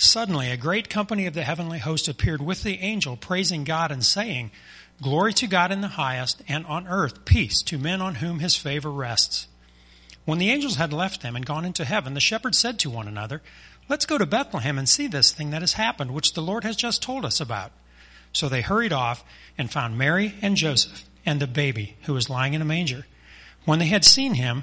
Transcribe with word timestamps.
Suddenly, 0.00 0.50
a 0.52 0.56
great 0.56 0.88
company 0.88 1.26
of 1.26 1.34
the 1.34 1.42
heavenly 1.42 1.80
host 1.80 2.06
appeared 2.06 2.40
with 2.40 2.62
the 2.62 2.78
angel, 2.78 3.16
praising 3.16 3.64
God 3.64 3.90
and 3.90 4.04
saying, 4.04 4.52
Glory 5.02 5.32
to 5.34 5.48
God 5.48 5.72
in 5.72 5.80
the 5.80 5.88
highest, 5.88 6.40
and 6.46 6.64
on 6.66 6.86
earth 6.86 7.24
peace 7.24 7.62
to 7.62 7.78
men 7.78 8.00
on 8.00 8.16
whom 8.16 8.38
his 8.38 8.54
favor 8.54 8.92
rests. 8.92 9.48
When 10.24 10.38
the 10.38 10.50
angels 10.50 10.76
had 10.76 10.92
left 10.92 11.20
them 11.20 11.34
and 11.34 11.44
gone 11.44 11.64
into 11.64 11.84
heaven, 11.84 12.14
the 12.14 12.20
shepherds 12.20 12.58
said 12.58 12.78
to 12.78 12.90
one 12.90 13.08
another, 13.08 13.42
Let's 13.88 14.06
go 14.06 14.18
to 14.18 14.26
Bethlehem 14.26 14.78
and 14.78 14.88
see 14.88 15.08
this 15.08 15.32
thing 15.32 15.50
that 15.50 15.62
has 15.62 15.72
happened, 15.72 16.12
which 16.12 16.34
the 16.34 16.42
Lord 16.42 16.62
has 16.62 16.76
just 16.76 17.02
told 17.02 17.24
us 17.24 17.40
about. 17.40 17.72
So 18.32 18.48
they 18.48 18.60
hurried 18.60 18.92
off 18.92 19.24
and 19.56 19.68
found 19.68 19.98
Mary 19.98 20.34
and 20.40 20.56
Joseph 20.56 21.06
and 21.26 21.40
the 21.40 21.48
baby 21.48 21.96
who 22.02 22.14
was 22.14 22.30
lying 22.30 22.54
in 22.54 22.62
a 22.62 22.64
manger. 22.64 23.06
When 23.64 23.80
they 23.80 23.86
had 23.86 24.04
seen 24.04 24.34
him, 24.34 24.62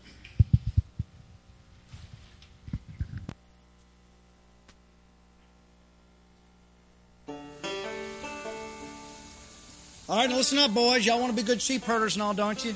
All 10.11 10.17
right, 10.17 10.29
now 10.29 10.35
listen 10.35 10.57
up, 10.57 10.73
boys. 10.73 11.05
Y'all 11.05 11.21
want 11.21 11.33
to 11.33 11.41
be 11.41 11.47
good 11.47 11.61
sheep 11.61 11.85
herders 11.85 12.17
and 12.17 12.21
all, 12.21 12.33
don't 12.33 12.65
you? 12.65 12.75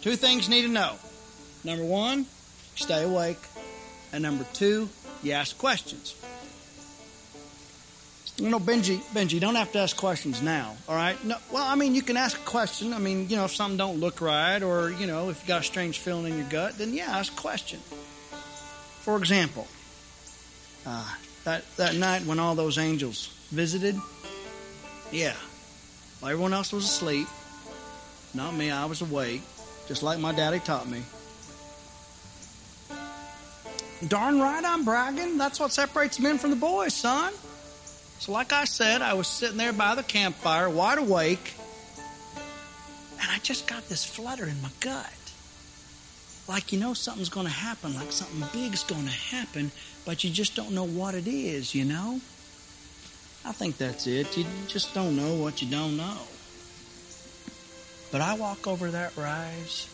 Two 0.00 0.14
things 0.14 0.48
need 0.48 0.62
to 0.62 0.68
know. 0.68 0.94
Number 1.64 1.84
one, 1.84 2.24
stay 2.76 3.02
awake. 3.02 3.40
And 4.12 4.22
number 4.22 4.46
two, 4.52 4.88
you 5.24 5.32
ask 5.32 5.58
questions. 5.58 6.14
You 8.36 8.48
know, 8.48 8.60
Benji, 8.60 8.98
Benji, 9.12 9.32
you 9.32 9.40
don't 9.40 9.56
have 9.56 9.72
to 9.72 9.80
ask 9.80 9.96
questions 9.96 10.40
now, 10.40 10.76
all 10.88 10.94
right? 10.94 11.16
No, 11.24 11.34
well, 11.52 11.64
I 11.64 11.74
mean, 11.74 11.96
you 11.96 12.02
can 12.02 12.16
ask 12.16 12.38
a 12.38 12.44
question. 12.44 12.92
I 12.92 12.98
mean, 12.98 13.28
you 13.28 13.34
know, 13.34 13.46
if 13.46 13.52
something 13.56 13.76
don't 13.76 13.98
look 13.98 14.20
right 14.20 14.62
or, 14.62 14.92
you 14.92 15.08
know, 15.08 15.30
if 15.30 15.42
you 15.42 15.48
got 15.48 15.62
a 15.62 15.64
strange 15.64 15.98
feeling 15.98 16.32
in 16.32 16.38
your 16.38 16.48
gut, 16.48 16.78
then 16.78 16.94
yeah, 16.94 17.18
ask 17.18 17.32
a 17.32 17.36
question. 17.36 17.80
For 19.00 19.16
example, 19.16 19.66
uh, 20.86 21.12
that, 21.42 21.64
that 21.76 21.96
night 21.96 22.24
when 22.24 22.38
all 22.38 22.54
those 22.54 22.78
angels 22.78 23.36
visited, 23.50 23.96
yeah, 25.10 25.34
while 26.22 26.30
everyone 26.30 26.52
else 26.52 26.72
was 26.72 26.84
asleep, 26.84 27.26
not 28.32 28.54
me, 28.54 28.70
I 28.70 28.84
was 28.84 29.02
awake, 29.02 29.42
just 29.88 30.04
like 30.04 30.20
my 30.20 30.30
daddy 30.30 30.60
taught 30.60 30.88
me. 30.88 31.02
Darn 34.06 34.40
right 34.40 34.64
I'm 34.64 34.84
bragging. 34.84 35.36
That's 35.36 35.58
what 35.58 35.72
separates 35.72 36.20
men 36.20 36.38
from 36.38 36.50
the 36.50 36.56
boys, 36.56 36.94
son. 36.94 37.32
So, 38.20 38.30
like 38.30 38.52
I 38.52 38.64
said, 38.64 39.02
I 39.02 39.14
was 39.14 39.26
sitting 39.26 39.56
there 39.56 39.72
by 39.72 39.96
the 39.96 40.04
campfire, 40.04 40.70
wide 40.70 40.98
awake, 40.98 41.54
and 43.20 43.28
I 43.28 43.38
just 43.38 43.66
got 43.66 43.88
this 43.88 44.04
flutter 44.04 44.46
in 44.46 44.62
my 44.62 44.70
gut. 44.78 45.12
Like 46.46 46.72
you 46.72 46.78
know 46.78 46.94
something's 46.94 47.30
going 47.30 47.46
to 47.46 47.52
happen, 47.52 47.96
like 47.96 48.12
something 48.12 48.46
big's 48.52 48.84
going 48.84 49.06
to 49.06 49.10
happen, 49.10 49.72
but 50.04 50.22
you 50.22 50.30
just 50.30 50.54
don't 50.54 50.70
know 50.70 50.86
what 50.86 51.16
it 51.16 51.26
is, 51.26 51.74
you 51.74 51.84
know? 51.84 52.20
I 53.44 53.52
think 53.52 53.76
that's 53.76 54.06
it. 54.06 54.36
You 54.36 54.44
just 54.68 54.94
don't 54.94 55.16
know 55.16 55.34
what 55.34 55.62
you 55.62 55.68
don't 55.68 55.96
know. 55.96 56.18
But 58.12 58.20
I 58.20 58.34
walk 58.34 58.66
over 58.66 58.90
that 58.90 59.16
rise, 59.16 59.88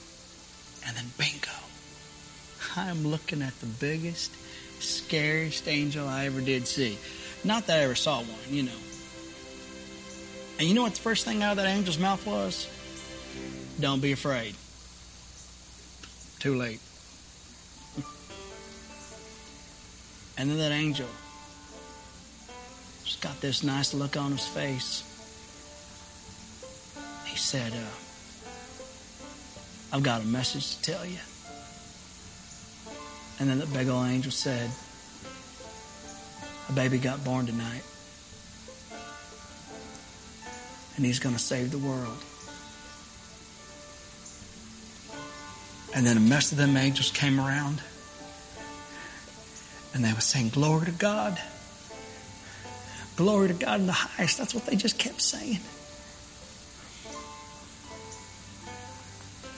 and 0.87 0.97
then 0.97 1.07
bingo. 1.17 1.51
I'm 2.77 3.07
looking 3.07 3.43
at 3.43 3.59
the 3.61 3.67
biggest, 3.67 4.33
scariest 4.81 5.67
angel 5.67 6.07
I 6.07 6.27
ever 6.27 6.41
did 6.41 6.67
see. 6.67 6.99
Not 7.45 7.67
that 7.69 7.81
I 7.81 7.85
ever 7.85 7.95
saw 7.95 8.19
one, 8.19 8.29
you 8.51 8.65
know. 8.65 8.81
And 10.59 10.69
you 10.69 10.75
know 10.75 10.83
what 10.83 10.95
the 10.95 11.01
first 11.01 11.25
thing 11.25 11.43
out 11.43 11.53
of 11.53 11.57
that 11.59 11.67
angel's 11.67 11.99
mouth 11.99 12.27
was? 12.27 12.69
Don't 13.81 14.03
be 14.03 14.13
afraid. 14.13 14.55
Too 16.41 16.57
late. 16.57 16.81
And 20.41 20.49
then 20.49 20.59
that 20.59 20.71
angel 20.71 21.09
just 23.09 23.23
got 23.23 23.41
this 23.41 23.65
nice 23.65 23.95
look 23.95 24.19
on 24.19 24.33
his 24.33 24.47
face. 24.47 25.03
He 27.25 27.39
said, 27.39 27.73
uh, 27.73 27.77
I've 29.97 30.03
got 30.03 30.21
a 30.21 30.27
message 30.27 30.77
to 30.77 30.83
tell 30.83 31.07
you. 31.07 31.17
And 33.41 33.49
then 33.49 33.61
the 33.61 33.67
big 33.67 33.89
old 33.89 34.07
angel 34.09 34.31
said, 34.31 34.71
A 36.69 36.73
baby 36.73 36.99
got 36.99 37.25
born 37.25 37.47
tonight. 37.47 37.83
And 40.97 41.07
he's 41.07 41.19
going 41.19 41.35
to 41.35 41.41
save 41.41 41.71
the 41.71 41.79
world. 41.79 42.23
And 45.95 46.07
then 46.07 46.19
a 46.19 46.21
mess 46.21 46.53
of 46.53 46.59
them 46.59 46.77
angels 46.77 47.11
came 47.11 47.41
around. 47.41 47.81
And 49.95 50.05
they 50.05 50.13
were 50.13 50.21
saying, 50.21 50.51
Glory 50.51 50.85
to 50.85 50.93
God. 50.93 51.41
Glory 53.19 53.49
to 53.49 53.55
God 53.55 53.81
in 53.81 53.87
the 53.87 53.93
highest. 53.93 54.39
That's 54.39 54.55
what 54.55 54.65
they 54.65 54.77
just 54.77 54.97
kept 54.97 55.21
saying. 55.21 55.59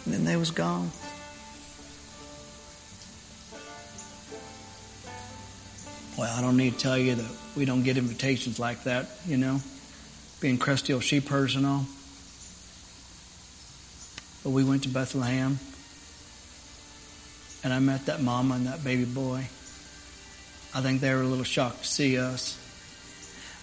And 0.07 0.15
then 0.15 0.25
they 0.25 0.37
was 0.37 0.51
gone. 0.51 0.91
Well, 6.17 6.35
I 6.35 6.41
don't 6.41 6.57
need 6.57 6.73
to 6.73 6.79
tell 6.79 6.97
you 6.97 7.17
that 7.17 7.31
we 7.55 7.67
don't 7.67 7.83
get 7.83 7.99
invitations 7.99 8.59
like 8.59 8.85
that, 8.85 9.11
you 9.27 9.37
know, 9.37 9.61
being 10.41 10.57
crusty 10.57 10.95
old 10.95 11.05
sheep 11.05 11.29
herders 11.29 11.55
and 11.55 11.67
all. 11.67 11.85
But 14.43 14.51
we 14.51 14.65
went 14.65 14.85
to 14.85 14.89
Bethlehem, 14.89 15.59
and 17.63 17.75
I 17.75 17.79
met 17.79 18.07
that 18.07 18.23
mama 18.23 18.55
and 18.55 18.67
that 18.69 18.83
baby 18.83 19.05
boy. 19.05 19.49
I 20.75 20.81
think 20.81 21.03
they 21.03 21.15
were 21.15 21.21
a 21.21 21.27
little 21.27 21.45
shocked 21.45 21.83
to 21.83 21.87
see 21.87 22.17
us. 22.17 22.57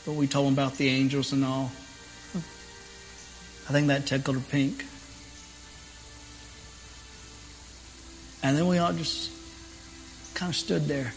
But 0.07 0.15
we 0.15 0.25
told 0.25 0.47
him 0.47 0.53
about 0.53 0.77
the 0.77 0.87
angels 0.87 1.33
and 1.33 1.43
all. 1.43 1.69
I 3.67 3.73
think 3.73 3.87
that 3.87 4.05
tickled 4.05 4.37
her 4.37 4.41
pink. 4.41 4.85
And 8.41 8.57
then 8.57 8.67
we 8.67 8.77
all 8.77 8.93
just 8.93 9.29
kind 10.33 10.49
of 10.49 10.55
stood 10.55 10.85
there, 10.85 11.11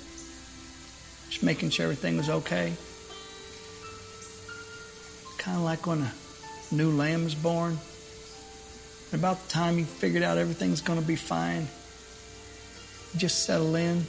just 1.28 1.44
making 1.44 1.70
sure 1.70 1.84
everything 1.84 2.16
was 2.16 2.28
okay. 2.28 2.72
Kind 5.38 5.56
of 5.56 5.62
like 5.62 5.86
when 5.86 6.02
a 6.02 6.12
new 6.72 6.90
lamb 6.90 7.26
is 7.26 7.36
born. 7.36 7.78
And 9.12 9.20
about 9.20 9.40
the 9.40 9.50
time 9.50 9.78
you 9.78 9.84
figured 9.84 10.24
out 10.24 10.36
everything's 10.36 10.80
going 10.80 11.00
to 11.00 11.06
be 11.06 11.14
fine, 11.14 11.68
you 13.12 13.20
just 13.20 13.44
settle 13.44 13.76
in 13.76 14.04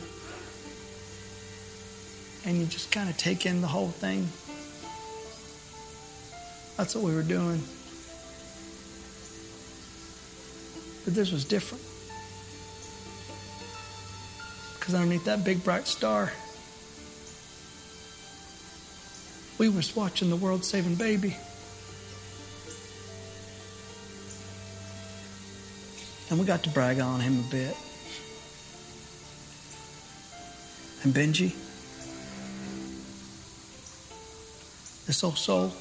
and 2.45 2.57
you 2.57 2.65
just 2.65 2.91
kind 2.91 3.11
of 3.11 3.17
take 3.17 3.45
in 3.45 3.61
the 3.61 3.67
whole 3.67 3.89
thing. 3.89 4.27
That's 6.81 6.95
what 6.95 7.03
we 7.03 7.13
were 7.13 7.21
doing. 7.21 7.61
But 11.05 11.13
this 11.13 11.31
was 11.31 11.45
different. 11.45 11.83
Because 14.73 14.95
underneath 14.95 15.25
that 15.25 15.43
big 15.45 15.63
bright 15.63 15.85
star, 15.85 16.31
we 19.59 19.69
was 19.69 19.95
watching 19.95 20.31
the 20.31 20.35
world 20.35 20.65
saving 20.65 20.95
baby. 20.95 21.37
And 26.31 26.39
we 26.39 26.47
got 26.47 26.63
to 26.63 26.71
brag 26.71 26.99
on 26.99 27.19
him 27.19 27.41
a 27.41 27.51
bit. 27.51 27.77
And 31.03 31.13
Benji, 31.13 31.53
this 35.05 35.23
old 35.23 35.37
soul, 35.37 35.71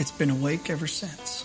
it's 0.00 0.12
been 0.12 0.30
awake 0.30 0.70
ever 0.70 0.86
since. 0.86 1.44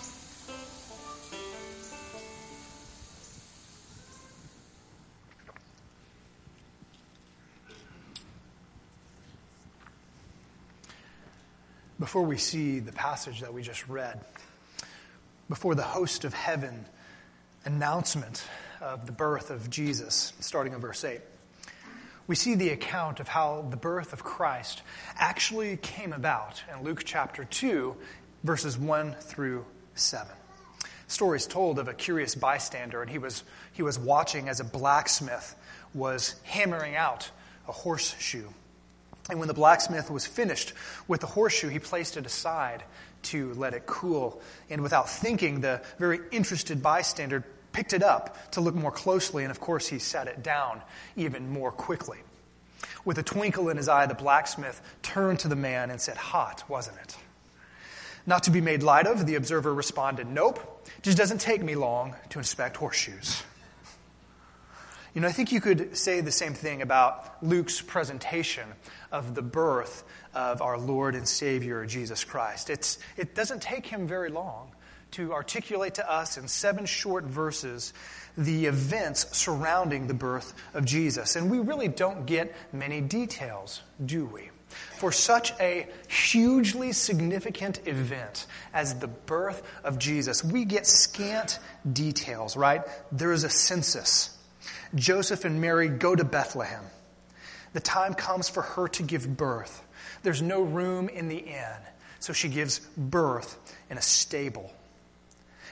Before 11.98 12.22
we 12.22 12.38
see 12.38 12.78
the 12.78 12.92
passage 12.92 13.40
that 13.40 13.52
we 13.52 13.60
just 13.62 13.88
read, 13.88 14.20
before 15.48 15.74
the 15.74 15.82
host 15.82 16.24
of 16.24 16.32
heaven 16.32 16.86
announcement 17.64 18.46
of 18.80 19.06
the 19.06 19.12
birth 19.12 19.50
of 19.50 19.68
Jesus, 19.68 20.32
starting 20.38 20.74
in 20.74 20.78
verse 20.78 21.02
8, 21.02 21.20
we 22.28 22.36
see 22.36 22.54
the 22.54 22.68
account 22.68 23.18
of 23.18 23.26
how 23.26 23.66
the 23.68 23.76
birth 23.76 24.12
of 24.12 24.22
Christ 24.22 24.82
actually 25.16 25.76
came 25.76 26.12
about 26.12 26.62
in 26.72 26.84
Luke 26.84 27.02
chapter 27.04 27.44
2 27.44 27.96
verses 28.44 28.78
1 28.78 29.14
through 29.14 29.64
7. 29.94 30.28
Stories 31.08 31.46
told 31.46 31.78
of 31.78 31.88
a 31.88 31.94
curious 31.94 32.34
bystander, 32.34 33.02
and 33.02 33.10
he 33.10 33.18
was, 33.18 33.42
he 33.72 33.82
was 33.82 33.98
watching 33.98 34.48
as 34.48 34.60
a 34.60 34.64
blacksmith 34.64 35.56
was 35.94 36.36
hammering 36.44 36.94
out 36.94 37.30
a 37.66 37.72
horseshoe. 37.72 38.48
And 39.30 39.38
when 39.38 39.48
the 39.48 39.54
blacksmith 39.54 40.10
was 40.10 40.26
finished 40.26 40.74
with 41.08 41.20
the 41.20 41.26
horseshoe, 41.26 41.68
he 41.68 41.78
placed 41.78 42.16
it 42.16 42.26
aside 42.26 42.84
to 43.24 43.54
let 43.54 43.72
it 43.72 43.86
cool. 43.86 44.40
And 44.68 44.82
without 44.82 45.08
thinking, 45.08 45.60
the 45.60 45.82
very 45.98 46.20
interested 46.30 46.82
bystander 46.82 47.44
picked 47.72 47.94
it 47.94 48.02
up 48.02 48.52
to 48.52 48.60
look 48.60 48.74
more 48.74 48.92
closely, 48.92 49.44
and 49.44 49.50
of 49.50 49.60
course, 49.60 49.88
he 49.88 49.98
set 49.98 50.28
it 50.28 50.42
down 50.42 50.82
even 51.16 51.50
more 51.50 51.72
quickly. 51.72 52.18
With 53.04 53.18
a 53.18 53.22
twinkle 53.22 53.70
in 53.70 53.76
his 53.78 53.88
eye, 53.88 54.06
the 54.06 54.14
blacksmith 54.14 54.80
turned 55.02 55.38
to 55.40 55.48
the 55.48 55.56
man 55.56 55.90
and 55.90 56.00
said, 56.00 56.16
Hot, 56.16 56.62
wasn't 56.68 56.98
it? 56.98 57.16
Not 58.26 58.44
to 58.44 58.50
be 58.50 58.60
made 58.60 58.82
light 58.82 59.06
of, 59.06 59.26
the 59.26 59.34
observer 59.34 59.74
responded, 59.74 60.26
Nope, 60.26 60.58
it 60.96 61.02
just 61.02 61.18
doesn't 61.18 61.40
take 61.40 61.62
me 61.62 61.74
long 61.74 62.14
to 62.30 62.38
inspect 62.38 62.76
horseshoes. 62.76 63.42
You 65.14 65.20
know, 65.20 65.28
I 65.28 65.32
think 65.32 65.52
you 65.52 65.60
could 65.60 65.96
say 65.96 66.20
the 66.22 66.32
same 66.32 66.54
thing 66.54 66.82
about 66.82 67.40
Luke's 67.42 67.80
presentation 67.80 68.68
of 69.12 69.36
the 69.36 69.42
birth 69.42 70.02
of 70.34 70.60
our 70.60 70.76
Lord 70.76 71.14
and 71.14 71.28
Savior, 71.28 71.86
Jesus 71.86 72.24
Christ. 72.24 72.68
It's, 72.68 72.98
it 73.16 73.34
doesn't 73.34 73.62
take 73.62 73.86
him 73.86 74.08
very 74.08 74.28
long 74.30 74.72
to 75.12 75.32
articulate 75.32 75.94
to 75.94 76.10
us 76.10 76.36
in 76.36 76.48
seven 76.48 76.84
short 76.84 77.22
verses 77.22 77.92
the 78.36 78.66
events 78.66 79.36
surrounding 79.36 80.08
the 80.08 80.14
birth 80.14 80.54
of 80.74 80.84
Jesus. 80.84 81.36
And 81.36 81.48
we 81.48 81.60
really 81.60 81.86
don't 81.86 82.26
get 82.26 82.52
many 82.72 83.00
details, 83.00 83.82
do 84.04 84.26
we? 84.26 84.50
For 85.04 85.12
such 85.12 85.52
a 85.60 85.86
hugely 86.08 86.92
significant 86.92 87.86
event 87.86 88.46
as 88.72 89.00
the 89.00 89.06
birth 89.06 89.62
of 89.84 89.98
Jesus, 89.98 90.42
we 90.42 90.64
get 90.64 90.86
scant 90.86 91.58
details, 91.92 92.56
right? 92.56 92.80
There 93.12 93.30
is 93.32 93.44
a 93.44 93.50
census 93.50 94.34
Joseph 94.94 95.44
and 95.44 95.60
Mary 95.60 95.88
go 95.88 96.16
to 96.16 96.24
Bethlehem. 96.24 96.84
The 97.74 97.80
time 97.80 98.14
comes 98.14 98.48
for 98.48 98.62
her 98.62 98.88
to 98.88 99.02
give 99.02 99.36
birth. 99.36 99.84
There's 100.22 100.40
no 100.40 100.62
room 100.62 101.10
in 101.10 101.28
the 101.28 101.36
inn, 101.36 101.82
so 102.18 102.32
she 102.32 102.48
gives 102.48 102.78
birth 102.96 103.58
in 103.90 103.98
a 103.98 104.02
stable. 104.02 104.72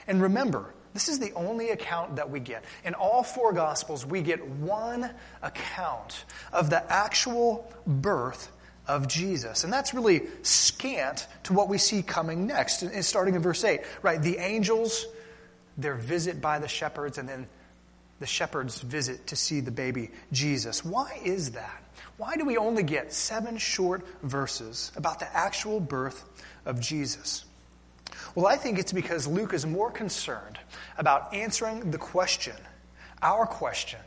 And 0.05 0.21
remember, 0.21 0.75
this 0.93 1.09
is 1.09 1.17
the 1.17 1.33
only 1.33 1.71
account 1.71 2.17
that 2.17 2.29
we 2.29 2.39
get. 2.39 2.65
In 2.85 2.93
all 2.93 3.23
four 3.23 3.51
Gospels, 3.51 4.05
we 4.05 4.21
get 4.21 4.45
one 4.47 5.09
account 5.41 6.25
of 6.51 6.69
the 6.69 6.83
actual 6.93 7.67
birth 7.87 8.51
of 8.87 9.07
Jesus. 9.07 9.63
And 9.63 9.71
that's 9.71 9.93
really 9.93 10.23
scant 10.41 11.27
to 11.43 11.53
what 11.53 11.69
we 11.69 11.77
see 11.77 12.01
coming 12.01 12.47
next, 12.47 12.83
starting 13.03 13.35
in 13.35 13.41
verse 13.41 13.63
8, 13.63 13.81
right? 14.01 14.21
The 14.21 14.37
angels, 14.37 15.05
their 15.77 15.95
visit 15.95 16.41
by 16.41 16.59
the 16.59 16.67
shepherds, 16.67 17.17
and 17.17 17.27
then 17.27 17.47
the 18.19 18.27
shepherd's 18.27 18.81
visit 18.81 19.27
to 19.27 19.35
see 19.35 19.59
the 19.59 19.71
baby 19.71 20.11
Jesus. 20.31 20.83
Why 20.83 21.19
is 21.23 21.51
that? 21.51 21.83
Why 22.17 22.35
do 22.35 22.45
we 22.45 22.57
only 22.57 22.83
get 22.83 23.11
seven 23.11 23.57
short 23.57 24.05
verses 24.21 24.91
about 24.95 25.19
the 25.19 25.35
actual 25.35 25.79
birth 25.79 26.23
of 26.65 26.79
Jesus? 26.79 27.45
Well, 28.35 28.47
I 28.47 28.55
think 28.55 28.79
it's 28.79 28.93
because 28.93 29.27
Luke 29.27 29.53
is 29.53 29.65
more 29.65 29.91
concerned 29.91 30.59
about 30.97 31.33
answering 31.33 31.91
the 31.91 31.97
question, 31.97 32.55
our 33.21 33.45
question, 33.45 33.99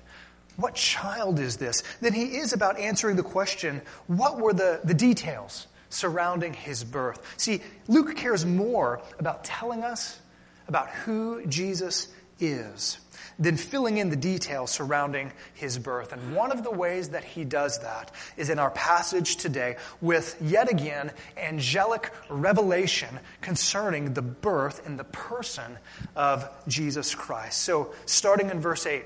what 0.57 0.75
child 0.75 1.39
is 1.39 1.57
this, 1.57 1.83
Then 2.01 2.13
he 2.13 2.37
is 2.37 2.53
about 2.53 2.79
answering 2.79 3.17
the 3.17 3.23
question, 3.23 3.83
what 4.07 4.39
were 4.39 4.53
the, 4.53 4.81
the 4.85 4.95
details 4.95 5.67
surrounding 5.89 6.53
his 6.53 6.85
birth. 6.85 7.21
See, 7.37 7.63
Luke 7.89 8.17
cares 8.17 8.45
more 8.45 9.01
about 9.19 9.45
telling 9.45 9.83
us 9.83 10.21
about 10.69 10.91
who 10.91 11.47
Jesus 11.47 12.09
is 12.41 12.99
than 13.39 13.57
filling 13.57 13.99
in 13.99 14.09
the 14.09 14.17
details 14.17 14.71
surrounding 14.71 15.33
his 15.55 15.79
birth. 15.79 16.13
And 16.13 16.35
one 16.35 16.53
of 16.53 16.65
the 16.65 16.71
ways 16.71 17.11
that 17.11 17.25
he 17.25 17.45
does 17.45 17.79
that 17.81 18.11
is 18.37 18.51
in 18.51 18.59
our 18.59 18.71
passage 18.71 19.37
today 19.37 19.77
with 20.01 20.37
yet 20.41 20.71
again 20.71 21.13
angelic 21.37 22.13
revelation 22.31 23.19
concerning 23.43 24.15
the 24.15 24.23
birth 24.23 24.87
and 24.87 24.99
the 24.99 25.05
person 25.05 25.77
of 26.15 26.49
Jesus 26.67 27.15
Christ. 27.15 27.61
So, 27.63 27.93
starting 28.07 28.51
in 28.51 28.61
verse 28.61 28.87
8, 28.87 29.05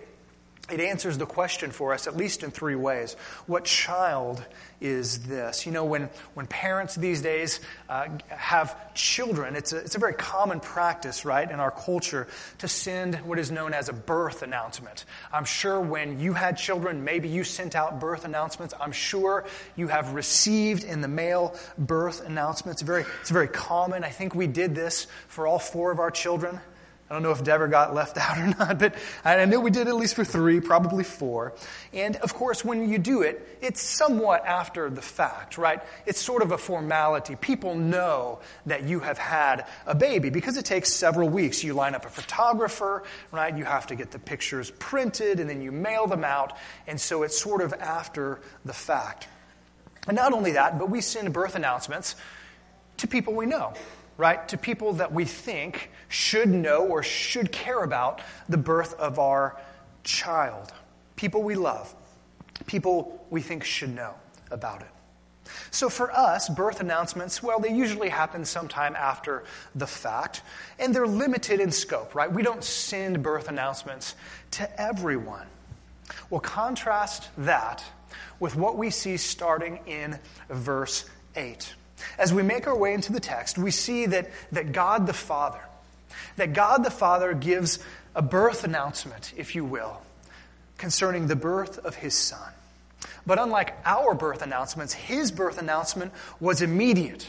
it 0.71 0.81
answers 0.81 1.19
the 1.19 1.27
question 1.27 1.71
for 1.71 1.93
us, 1.93 2.07
at 2.07 2.17
least 2.17 2.43
in 2.43 2.51
three 2.51 2.75
ways. 2.75 3.15
What 3.47 3.65
child 3.65 4.45
is 4.81 5.19
this? 5.27 5.67
You 5.67 5.73
know, 5.73 5.85
when, 5.85 6.09
when 6.35 6.47
parents 6.47 6.95
these 6.95 7.21
days 7.21 7.61
uh, 7.89 8.09
have 8.29 8.95
children, 8.95 9.57
it's 9.57 9.73
a, 9.73 9.79
it's 9.79 9.95
a 9.95 9.99
very 9.99 10.15
common 10.15 10.61
practice, 10.61 11.25
right, 11.25 11.51
in 11.51 11.61
our 11.61 11.71
culture 11.71 12.29
to 12.59 12.69
send 12.69 13.17
what 13.17 13.39
is 13.39 13.51
known 13.51 13.75
as 13.75 13.89
a 13.89 13.93
birth 13.93 14.43
announcement. 14.43 15.05
I'm 15.33 15.45
sure 15.45 15.81
when 15.81 16.19
you 16.21 16.33
had 16.33 16.57
children, 16.57 17.05
maybe 17.05 17.29
you 17.29 17.45
sent 17.45 17.75
out 17.75 18.01
birth 18.01 18.25
announcements. 18.25 18.75
I'm 18.81 18.93
sure 18.93 19.45
you 19.77 19.89
have 19.89 20.15
received 20.15 20.85
in 20.85 21.01
the 21.01 21.09
mail 21.09 21.55
birth 21.77 22.27
announcements. 22.27 22.83
Very, 22.83 23.05
it's 23.21 23.31
very 23.31 23.49
common. 23.49 24.05
I 24.05 24.11
think 24.11 24.35
we 24.35 24.47
did 24.47 24.75
this 24.75 25.07
for 25.29 25.47
all 25.47 25.59
four 25.59 25.93
of 25.93 25.99
our 25.99 26.11
children. 26.11 26.61
I 27.11 27.15
don't 27.15 27.25
know 27.25 27.33
if 27.33 27.43
Dever 27.43 27.67
got 27.67 27.93
left 27.93 28.17
out 28.19 28.39
or 28.39 28.47
not, 28.47 28.79
but 28.79 28.95
I 29.25 29.45
know 29.45 29.59
we 29.59 29.73
did 29.73 29.89
at 29.89 29.97
least 29.97 30.15
for 30.15 30.25
three, 30.25 30.61
probably 30.61 31.03
four. 31.03 31.55
And 31.93 32.15
of 32.17 32.35
course, 32.35 32.65
when 32.65 32.89
you 32.89 32.99
do 32.99 33.23
it, 33.23 33.59
it's 33.61 33.83
somewhat 33.83 34.47
after 34.47 34.89
the 34.89 35.03
fact, 35.03 35.59
right? 35.59 35.83
It's 36.07 36.21
sort 36.21 36.41
of 36.41 36.53
a 36.53 36.59
formality. 36.59 37.35
People 37.35 37.75
know 37.75 38.39
that 38.67 38.85
you 38.85 39.01
have 39.01 39.19
had 39.19 39.67
a 39.87 39.95
baby 39.95 40.31
because 40.31 40.57
it 40.57 40.65
takes 40.65 40.93
several 40.93 41.29
weeks. 41.29 41.65
You 41.65 41.75
line 41.75 41.97
up 41.97 42.07
a 42.07 42.11
photographer, 42.11 43.03
right? 43.33 43.57
You 43.57 43.65
have 43.65 43.89
to 43.89 43.97
get 43.97 44.13
the 44.13 44.21
pictures 44.21 44.71
printed 44.79 45.41
and 45.41 45.51
then 45.51 45.61
you 45.63 45.73
mail 45.73 46.07
them 46.07 46.23
out. 46.23 46.57
And 46.87 47.01
so 47.01 47.25
it's 47.25 47.41
sort 47.41 47.61
of 47.61 47.73
after 47.73 48.41
the 48.65 48.73
fact. 48.73 49.27
And 50.07 50.17
not 50.17 50.33
only 50.33 50.53
that, 50.53 50.79
but 50.79 50.89
we 50.89 51.01
send 51.01 51.33
birth 51.33 51.57
announcements 51.57 52.15
to 52.99 53.09
people 53.09 53.35
we 53.35 53.47
know 53.47 53.75
right? 54.21 54.47
To 54.49 54.59
people 54.59 54.93
that 54.95 55.13
we 55.13 55.25
think 55.25 55.91
should 56.09 56.51
know 56.51 56.85
or 56.85 57.03
should 57.03 57.51
care 57.51 57.83
about 57.83 58.21
the 58.51 58.59
birth 58.59 58.93
of 59.01 59.19
our 59.19 59.59
child. 60.05 60.73
People 61.17 61.43
we 61.43 61.55
love. 61.55 61.95
People 62.67 63.27
we 63.31 63.41
think 63.41 63.65
should 63.65 63.95
know 63.95 64.15
about 64.51 64.83
it. 64.83 64.89
So 65.71 65.89
for 65.89 66.13
us, 66.13 66.51
birth 66.51 66.81
announcements, 66.81 67.43
well, 67.43 67.61
they 67.61 67.73
usually 67.73 68.11
happen 68.11 68.45
sometime 68.45 68.95
after 68.95 69.45
the 69.75 69.87
fact, 69.87 70.43
and 70.79 70.95
they're 70.95 71.07
limited 71.07 71.59
in 71.59 71.73
scope, 71.73 72.15
right? 72.15 72.31
We 72.31 72.43
don't 72.43 72.63
send 72.63 73.23
birth 73.23 73.49
announcements 73.49 74.15
to 74.53 74.81
everyone. 74.81 75.47
Well, 76.29 76.41
contrast 76.41 77.31
that 77.39 77.83
with 78.39 78.55
what 78.55 78.77
we 78.77 78.91
see 78.91 79.17
starting 79.17 79.81
in 79.87 80.19
verse 80.51 81.09
8. 81.35 81.75
As 82.19 82.33
we 82.33 82.43
make 82.43 82.67
our 82.67 82.77
way 82.77 82.95
into 82.95 83.13
the 83.13 83.21
text, 83.21 83.59
we 83.59 83.71
see 83.71 84.07
that, 84.07 84.31
that 84.53 84.73
God 84.73 85.07
the 85.07 85.13
Father, 85.13 85.61
that 86.37 86.53
God 86.53 86.85
the 86.85 86.91
Father 86.91 87.35
gives 87.35 87.79
a 88.15 88.23
birth 88.23 88.65
announcement, 88.65 89.33
if 89.37 89.55
you 89.55 89.65
will, 89.65 90.03
concerning 90.79 91.27
the 91.27 91.37
birth 91.37 91.79
of 91.79 91.97
his 91.97 92.15
son. 92.15 92.53
But 93.27 93.39
unlike 93.39 93.77
our 93.85 94.15
birth 94.15 94.43
announcements, 94.43 94.93
his 94.93 95.31
birth 95.31 95.59
announcement 95.59 96.13
was 96.41 96.63
immediate. 96.63 97.27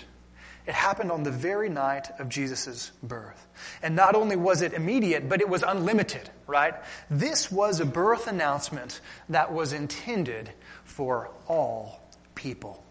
It 0.68 0.74
happened 0.74 1.12
on 1.12 1.24
the 1.24 1.32
very 1.32 1.70
night 1.70 2.10
of 2.20 2.30
Jesus' 2.30 2.92
birth. 3.02 3.48
And 3.82 3.96
not 3.96 4.16
only 4.16 4.36
was 4.36 4.62
it 4.62 4.74
immediate, 4.74 5.28
but 5.28 5.42
it 5.42 5.50
was 5.50 5.64
unlimited, 5.64 6.30
right? 6.46 6.76
This 7.10 7.52
was 7.52 7.80
a 7.80 7.86
birth 7.86 8.28
announcement 8.28 9.02
that 9.30 9.52
was 9.52 9.74
intended 9.74 10.52
for 10.84 11.32
all 11.48 12.02
people. 12.36 12.84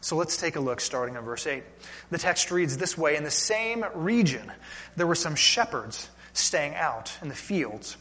So 0.00 0.16
let's 0.16 0.36
take 0.36 0.56
a 0.56 0.60
look 0.60 0.80
starting 0.80 1.16
in 1.16 1.22
verse 1.22 1.46
8. 1.46 1.62
The 2.10 2.18
text 2.18 2.50
reads 2.50 2.76
this 2.76 2.96
way 2.96 3.16
In 3.16 3.24
the 3.24 3.30
same 3.30 3.84
region, 3.94 4.52
there 4.96 5.06
were 5.06 5.14
some 5.14 5.34
shepherds 5.34 6.08
staying 6.32 6.74
out 6.74 7.16
in 7.22 7.28
the 7.28 7.34
fields 7.34 7.96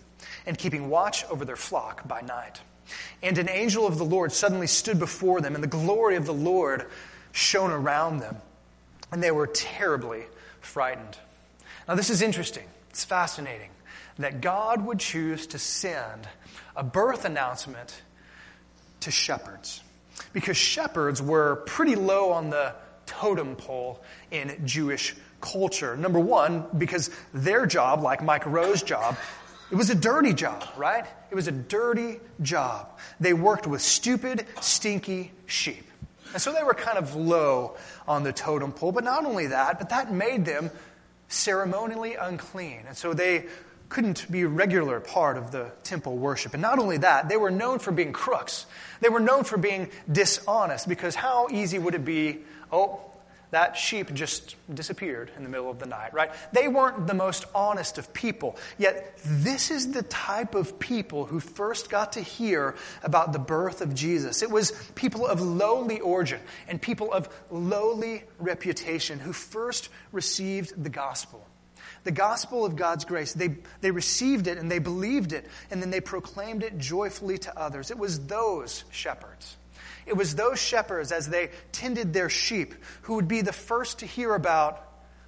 and 0.45 0.57
keeping 0.57 0.89
watch 0.89 1.25
over 1.25 1.45
their 1.45 1.55
flock 1.55 2.07
by 2.07 2.21
night. 2.21 2.61
And 3.23 3.37
an 3.37 3.49
angel 3.49 3.87
of 3.87 3.97
the 3.97 4.05
Lord 4.05 4.31
suddenly 4.31 4.67
stood 4.67 4.99
before 4.99 5.41
them, 5.41 5.55
and 5.55 5.63
the 5.63 5.67
glory 5.67 6.15
of 6.15 6.25
the 6.25 6.33
Lord 6.33 6.85
shone 7.31 7.71
around 7.71 8.19
them, 8.19 8.37
and 9.11 9.23
they 9.23 9.31
were 9.31 9.47
terribly 9.47 10.23
frightened. 10.61 11.17
Now, 11.87 11.95
this 11.95 12.09
is 12.09 12.21
interesting. 12.21 12.65
It's 12.89 13.03
fascinating 13.03 13.69
that 14.19 14.41
God 14.41 14.85
would 14.85 14.99
choose 14.99 15.47
to 15.47 15.59
send 15.59 16.27
a 16.75 16.83
birth 16.83 17.25
announcement 17.25 18.01
to 19.01 19.11
shepherds 19.11 19.81
because 20.35 20.57
shepherds 20.57 21.21
were 21.21 21.63
pretty 21.65 21.95
low 21.95 22.33
on 22.33 22.49
the 22.49 22.75
totem 23.05 23.55
pole 23.55 24.03
in 24.31 24.61
Jewish 24.65 25.15
culture. 25.39 25.95
Number 25.95 26.19
one, 26.19 26.65
because 26.77 27.09
their 27.33 27.65
job, 27.65 28.03
like 28.03 28.21
Mike 28.21 28.45
Rowe's 28.45 28.83
job, 28.83 29.15
it 29.71 29.75
was 29.75 29.89
a 29.89 29.95
dirty 29.95 30.33
job, 30.33 30.67
right? 30.75 31.05
It 31.31 31.35
was 31.35 31.47
a 31.47 31.53
dirty 31.53 32.19
job. 32.41 32.99
They 33.21 33.31
worked 33.31 33.65
with 33.65 33.81
stupid, 33.81 34.45
stinky 34.59 35.31
sheep. 35.45 35.87
And 36.33 36.41
so 36.41 36.51
they 36.51 36.63
were 36.63 36.73
kind 36.73 36.97
of 36.97 37.15
low 37.15 37.77
on 38.05 38.23
the 38.23 38.33
totem 38.33 38.73
pole. 38.73 38.91
But 38.91 39.05
not 39.05 39.25
only 39.25 39.47
that, 39.47 39.79
but 39.79 39.89
that 39.89 40.11
made 40.11 40.43
them 40.43 40.69
ceremonially 41.29 42.15
unclean. 42.15 42.83
And 42.87 42.97
so 42.97 43.13
they 43.13 43.45
couldn't 43.95 44.29
be 44.29 44.41
a 44.41 44.47
regular 44.49 44.99
part 44.99 45.37
of 45.37 45.51
the 45.51 45.71
temple 45.83 46.17
worship. 46.17 46.53
And 46.53 46.61
not 46.61 46.79
only 46.79 46.97
that, 46.97 47.29
they 47.29 47.37
were 47.37 47.49
known 47.49 47.79
for 47.79 47.93
being 47.93 48.11
crooks. 48.11 48.65
They 48.99 49.07
were 49.07 49.21
known 49.21 49.45
for 49.45 49.55
being 49.55 49.89
dishonest 50.11 50.89
because 50.89 51.15
how 51.15 51.47
easy 51.49 51.79
would 51.79 51.95
it 51.95 52.03
be? 52.03 52.39
Oh, 52.73 52.99
that 53.51 53.77
sheep 53.77 54.13
just 54.13 54.57
disappeared 54.73 55.31
in 55.37 55.43
the 55.43 55.49
middle 55.49 55.71
of 55.71 55.79
the 55.79 55.85
night, 55.85 56.13
right? 56.13 56.29
They 56.51 56.67
weren't 56.67 57.07
the 57.07 57.13
most 57.13 57.45
honest 57.55 57.97
of 57.97 58.13
people. 58.13 58.57
Yet, 58.77 59.17
this 59.23 59.71
is 59.71 59.93
the 59.93 60.03
type 60.03 60.55
of 60.55 60.77
people 60.77 61.23
who 61.23 61.39
first 61.39 61.89
got 61.89 62.11
to 62.13 62.21
hear 62.21 62.75
about 63.01 63.31
the 63.31 63.39
birth 63.39 63.79
of 63.79 63.95
Jesus. 63.95 64.41
It 64.41 64.51
was 64.51 64.73
people 64.95 65.25
of 65.25 65.39
lowly 65.39 66.01
origin 66.01 66.41
and 66.67 66.81
people 66.81 67.13
of 67.13 67.29
lowly 67.49 68.25
reputation 68.39 69.19
who 69.19 69.31
first 69.31 69.87
received 70.11 70.83
the 70.83 70.89
gospel. 70.89 71.47
The 72.05 72.11
gospel 72.11 72.63
of 72.63 72.77
God's 72.77 73.03
grace. 73.03 73.33
They, 73.33 73.57
they 73.81 73.91
received 73.91 74.47
it 74.47 74.57
and 74.57 74.71
they 74.71 74.79
believed 74.79 75.33
it, 75.33 75.45
and 75.69 75.81
then 75.81 75.89
they 75.91 76.01
proclaimed 76.01 76.63
it 76.63 76.77
joyfully 76.77 77.37
to 77.39 77.59
others. 77.59 77.91
It 77.91 77.97
was 77.97 78.25
those 78.27 78.85
shepherds 78.91 79.57
it 80.05 80.15
was 80.15 80.35
those 80.35 80.59
shepherds, 80.59 81.11
as 81.11 81.27
they 81.27 81.49
tended 81.71 82.13
their 82.13 82.29
sheep, 82.29 82.75
who 83.03 83.15
would 83.15 83.27
be 83.27 83.41
the 83.41 83.53
first 83.53 83.99
to 83.99 84.05
hear 84.05 84.35
about 84.35 84.81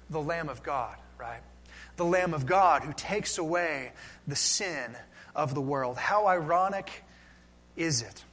the 0.08 0.20
Lamb 0.20 0.48
of 0.48 0.62
God, 0.62 0.96
right? 1.18 1.40
The 1.96 2.04
Lamb 2.04 2.32
of 2.32 2.46
God 2.46 2.82
who 2.82 2.92
takes 2.92 3.38
away 3.38 3.92
the 4.26 4.36
sin 4.36 4.96
of 5.34 5.54
the 5.54 5.60
world. 5.60 5.98
How 5.98 6.26
ironic 6.26 7.04
is 7.76 8.02
it 8.02 8.24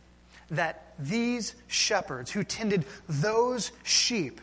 that 0.52 0.94
these 1.00 1.56
shepherds 1.68 2.32
who 2.32 2.44
tended 2.44 2.86
those 3.10 3.72
sheep, 3.84 4.40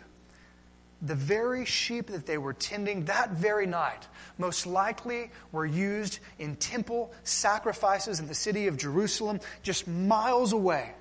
the 1.03 1.15
very 1.15 1.65
sheep 1.65 2.07
that 2.07 2.27
they 2.27 2.39
were 2.39 2.53
tending 2.53 3.05
that 3.07 3.33
very 3.33 3.67
night, 3.67 4.07
most 4.39 4.67
likely 4.67 5.31
were 5.51 5.67
used 5.67 6.21
in 6.39 6.57
temple 6.57 7.13
sacrifices 7.25 8.21
in 8.21 8.29
the 8.29 8.35
city 8.35 8.69
of 8.69 8.77
Jerusalem, 8.77 9.41
just 9.63 9.87
miles 9.89 10.53
away 10.53 10.95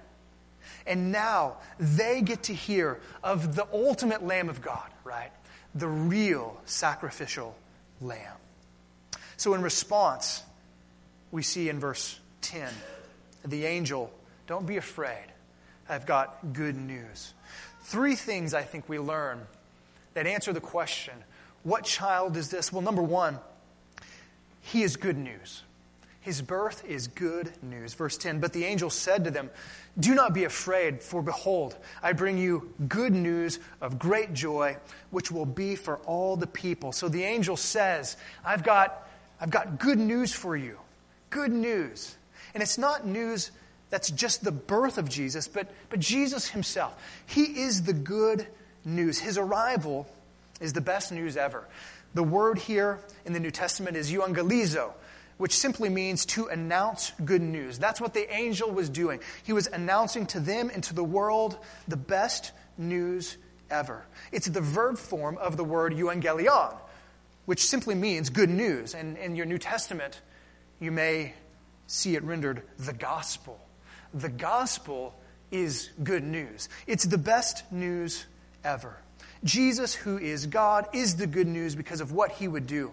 and 0.86 1.12
now 1.12 1.58
they 1.80 2.22
get 2.22 2.44
to 2.44 2.54
hear 2.54 3.00
of 3.24 3.56
the 3.56 3.68
ultimate 3.74 4.24
Lamb 4.26 4.50
of 4.50 4.62
God, 4.62 4.90
right? 5.04 5.32
The 5.76 5.88
real 5.88 6.60
sacrificial 6.66 7.56
Lamb. 8.00 8.38
So, 9.38 9.54
in 9.54 9.62
response, 9.62 10.44
we 11.32 11.44
see 11.44 11.70
in 11.70 11.80
verse 11.80 12.20
10 12.42 12.70
the 13.46 13.66
angel, 13.66 14.12
don't 14.48 14.66
be 14.66 14.78
afraid. 14.78 15.26
I've 15.90 16.06
got 16.06 16.54
good 16.54 16.76
news. 16.76 17.34
Three 17.84 18.16
things 18.16 18.54
I 18.54 18.62
think 18.62 18.88
we 18.88 19.00
learn 19.00 19.42
that 20.14 20.28
answer 20.28 20.54
the 20.54 20.62
question 20.62 21.14
what 21.64 21.84
child 21.84 22.38
is 22.38 22.50
this? 22.50 22.74
Well, 22.74 22.82
number 22.82 23.04
one, 23.04 23.40
he 24.62 24.84
is 24.84 24.96
good 24.96 25.18
news. 25.18 25.64
His 26.22 26.42
birth 26.42 26.86
is 26.86 27.08
good 27.08 27.52
news. 27.64 27.94
Verse 27.94 28.18
10 28.18 28.40
But 28.40 28.54
the 28.54 28.66
angel 28.66 28.90
said 28.90 29.24
to 29.26 29.32
them, 29.32 29.50
Do 30.00 30.14
not 30.14 30.34
be 30.34 30.44
afraid, 30.44 31.02
for 31.02 31.22
behold, 31.22 31.76
I 32.02 32.14
bring 32.14 32.38
you 32.38 32.74
good 32.88 33.14
news 33.14 33.60
of 33.82 34.00
great 34.00 34.34
joy, 34.34 34.78
which 35.10 35.32
will 35.32 35.46
be 35.46 35.76
for 35.76 35.98
all 36.00 36.36
the 36.36 36.48
people. 36.48 36.92
So 36.92 37.10
the 37.10 37.24
angel 37.24 37.58
says, 37.58 38.18
I've 38.46 38.64
got, 38.64 39.08
I've 39.40 39.50
got 39.50 39.80
good 39.80 40.00
news 40.00 40.32
for 40.32 40.56
you. 40.56 40.78
Good 41.32 41.52
news. 41.52 42.16
And 42.54 42.62
it's 42.62 42.78
not 42.78 43.06
news 43.06 43.52
that's 43.90 44.12
just 44.12 44.44
the 44.44 44.52
birth 44.52 44.98
of 44.98 45.10
Jesus, 45.10 45.48
but, 45.48 45.70
but 45.90 46.00
Jesus 46.00 46.48
himself. 46.48 46.96
He 47.26 47.62
is 47.62 47.84
the 47.84 47.94
good 47.94 48.48
news. 48.86 49.20
His 49.20 49.38
arrival 49.38 50.08
is 50.60 50.74
the 50.74 50.82
best 50.82 51.12
news 51.12 51.38
ever. 51.38 51.68
The 52.14 52.24
word 52.24 52.60
here 52.60 53.00
in 53.26 53.34
the 53.34 53.40
New 53.40 53.52
Testament 53.52 53.96
is 53.96 54.12
euangelizo, 54.12 54.94
which 55.38 55.58
simply 55.58 55.90
means 55.90 56.26
to 56.28 56.48
announce 56.48 57.12
good 57.24 57.42
news. 57.42 57.80
That's 57.80 58.02
what 58.02 58.14
the 58.14 58.32
angel 58.34 58.70
was 58.70 58.90
doing. 58.90 59.22
He 59.44 59.54
was 59.54 59.68
announcing 59.68 60.26
to 60.28 60.40
them 60.40 60.70
and 60.74 60.84
to 60.84 60.94
the 60.94 61.04
world 61.04 61.58
the 61.88 61.98
best 61.98 62.52
news 62.78 63.38
ever. 63.70 64.06
It's 64.32 64.48
the 64.48 64.62
verb 64.62 64.98
form 64.98 65.38
of 65.38 65.58
the 65.58 65.64
word 65.64 65.94
euangelion, 65.94 66.76
which 67.46 67.66
simply 67.66 67.96
means 67.96 68.30
good 68.30 68.50
news. 68.50 68.94
And 68.94 69.18
in 69.18 69.36
your 69.36 69.46
New 69.46 69.58
Testament, 69.58 70.22
you 70.80 70.92
may 70.92 71.34
see 71.88 72.16
it 72.16 72.24
rendered 72.24 72.64
the 72.78 72.94
gospel. 72.94 73.60
The 74.14 74.30
gospel 74.30 75.16
is 75.52 75.90
good 76.04 76.24
news. 76.24 76.70
It's 76.88 77.06
the 77.06 77.18
best 77.18 77.72
news 77.72 78.26
ever. 78.64 78.98
Jesus, 79.44 79.94
who 79.94 80.18
is 80.18 80.46
God, 80.46 80.88
is 80.94 81.16
the 81.16 81.28
good 81.28 81.48
news 81.48 81.76
because 81.76 82.02
of 82.02 82.12
what 82.12 82.32
he 82.32 82.48
would 82.48 82.68
do. 82.68 82.92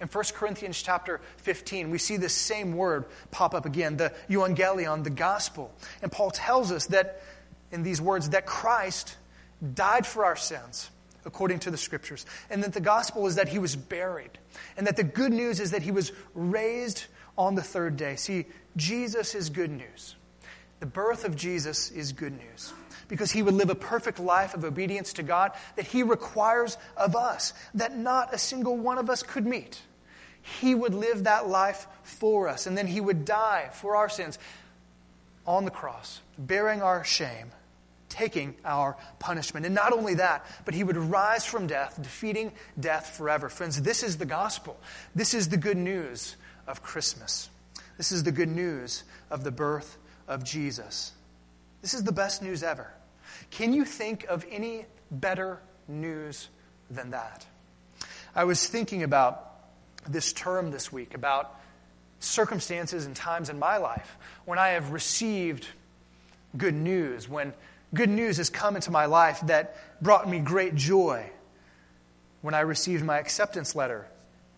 In 0.00 0.08
1 0.08 0.24
Corinthians 0.34 0.80
chapter 0.82 1.20
15, 1.38 1.90
we 1.90 1.98
see 1.98 2.16
this 2.16 2.34
same 2.34 2.74
word 2.74 3.04
pop 3.30 3.54
up 3.54 3.66
again, 3.66 3.98
the 3.98 4.12
euangelion, 4.28 5.04
the 5.04 5.10
gospel. 5.10 5.72
And 6.00 6.10
Paul 6.10 6.30
tells 6.30 6.72
us 6.72 6.86
that, 6.86 7.22
in 7.70 7.82
these 7.82 8.00
words, 8.00 8.30
that 8.30 8.46
Christ 8.46 9.16
died 9.74 10.06
for 10.06 10.24
our 10.24 10.36
sins, 10.36 10.90
according 11.26 11.58
to 11.60 11.70
the 11.70 11.76
scriptures, 11.76 12.24
and 12.48 12.64
that 12.64 12.72
the 12.72 12.80
gospel 12.80 13.26
is 13.26 13.34
that 13.34 13.48
he 13.48 13.58
was 13.58 13.76
buried, 13.76 14.38
and 14.78 14.86
that 14.86 14.96
the 14.96 15.04
good 15.04 15.32
news 15.32 15.60
is 15.60 15.72
that 15.72 15.82
he 15.82 15.90
was 15.90 16.12
raised 16.34 17.04
on 17.36 17.54
the 17.54 17.62
third 17.62 17.98
day. 17.98 18.16
See, 18.16 18.46
Jesus 18.76 19.34
is 19.34 19.50
good 19.50 19.70
news. 19.70 20.16
The 20.80 20.86
birth 20.86 21.26
of 21.26 21.36
Jesus 21.36 21.90
is 21.90 22.12
good 22.12 22.32
news 22.32 22.72
because 23.10 23.30
he 23.30 23.42
would 23.42 23.52
live 23.52 23.68
a 23.68 23.74
perfect 23.74 24.18
life 24.18 24.54
of 24.54 24.64
obedience 24.64 25.12
to 25.12 25.22
God 25.22 25.52
that 25.76 25.86
he 25.86 26.02
requires 26.02 26.78
of 26.96 27.14
us, 27.14 27.52
that 27.74 27.98
not 27.98 28.32
a 28.32 28.38
single 28.38 28.78
one 28.78 28.96
of 28.96 29.10
us 29.10 29.22
could 29.22 29.44
meet. 29.44 29.82
He 30.42 30.74
would 30.74 30.94
live 30.94 31.24
that 31.24 31.48
life 31.48 31.86
for 32.02 32.48
us, 32.48 32.66
and 32.66 32.76
then 32.76 32.86
He 32.86 33.00
would 33.00 33.24
die 33.24 33.70
for 33.72 33.96
our 33.96 34.08
sins 34.08 34.38
on 35.46 35.64
the 35.64 35.70
cross, 35.70 36.20
bearing 36.38 36.82
our 36.82 37.04
shame, 37.04 37.50
taking 38.08 38.54
our 38.64 38.96
punishment. 39.18 39.66
And 39.66 39.74
not 39.74 39.92
only 39.92 40.14
that, 40.14 40.46
but 40.64 40.74
He 40.74 40.84
would 40.84 40.96
rise 40.96 41.44
from 41.44 41.66
death, 41.66 42.00
defeating 42.00 42.52
death 42.78 43.16
forever. 43.16 43.48
Friends, 43.48 43.80
this 43.82 44.02
is 44.02 44.16
the 44.16 44.26
gospel. 44.26 44.78
This 45.14 45.34
is 45.34 45.48
the 45.48 45.56
good 45.56 45.76
news 45.76 46.36
of 46.66 46.82
Christmas. 46.82 47.50
This 47.96 48.12
is 48.12 48.22
the 48.22 48.32
good 48.32 48.48
news 48.48 49.04
of 49.30 49.44
the 49.44 49.50
birth 49.50 49.98
of 50.26 50.42
Jesus. 50.42 51.12
This 51.82 51.94
is 51.94 52.04
the 52.04 52.12
best 52.12 52.42
news 52.42 52.62
ever. 52.62 52.92
Can 53.50 53.72
you 53.72 53.84
think 53.84 54.24
of 54.24 54.44
any 54.50 54.86
better 55.10 55.60
news 55.88 56.48
than 56.90 57.10
that? 57.10 57.46
I 58.34 58.44
was 58.44 58.66
thinking 58.66 59.02
about 59.02 59.46
this 60.08 60.32
term 60.32 60.70
this 60.70 60.92
week 60.92 61.14
about 61.14 61.56
circumstances 62.20 63.06
and 63.06 63.16
times 63.16 63.48
in 63.48 63.58
my 63.58 63.78
life 63.78 64.16
when 64.44 64.58
I 64.58 64.70
have 64.70 64.90
received 64.92 65.66
good 66.56 66.74
news, 66.74 67.28
when 67.28 67.52
good 67.94 68.10
news 68.10 68.36
has 68.36 68.50
come 68.50 68.76
into 68.76 68.90
my 68.90 69.06
life 69.06 69.40
that 69.42 69.76
brought 70.02 70.28
me 70.28 70.38
great 70.38 70.74
joy. 70.74 71.30
When 72.42 72.54
I 72.54 72.60
received 72.60 73.04
my 73.04 73.18
acceptance 73.18 73.74
letter 73.74 74.06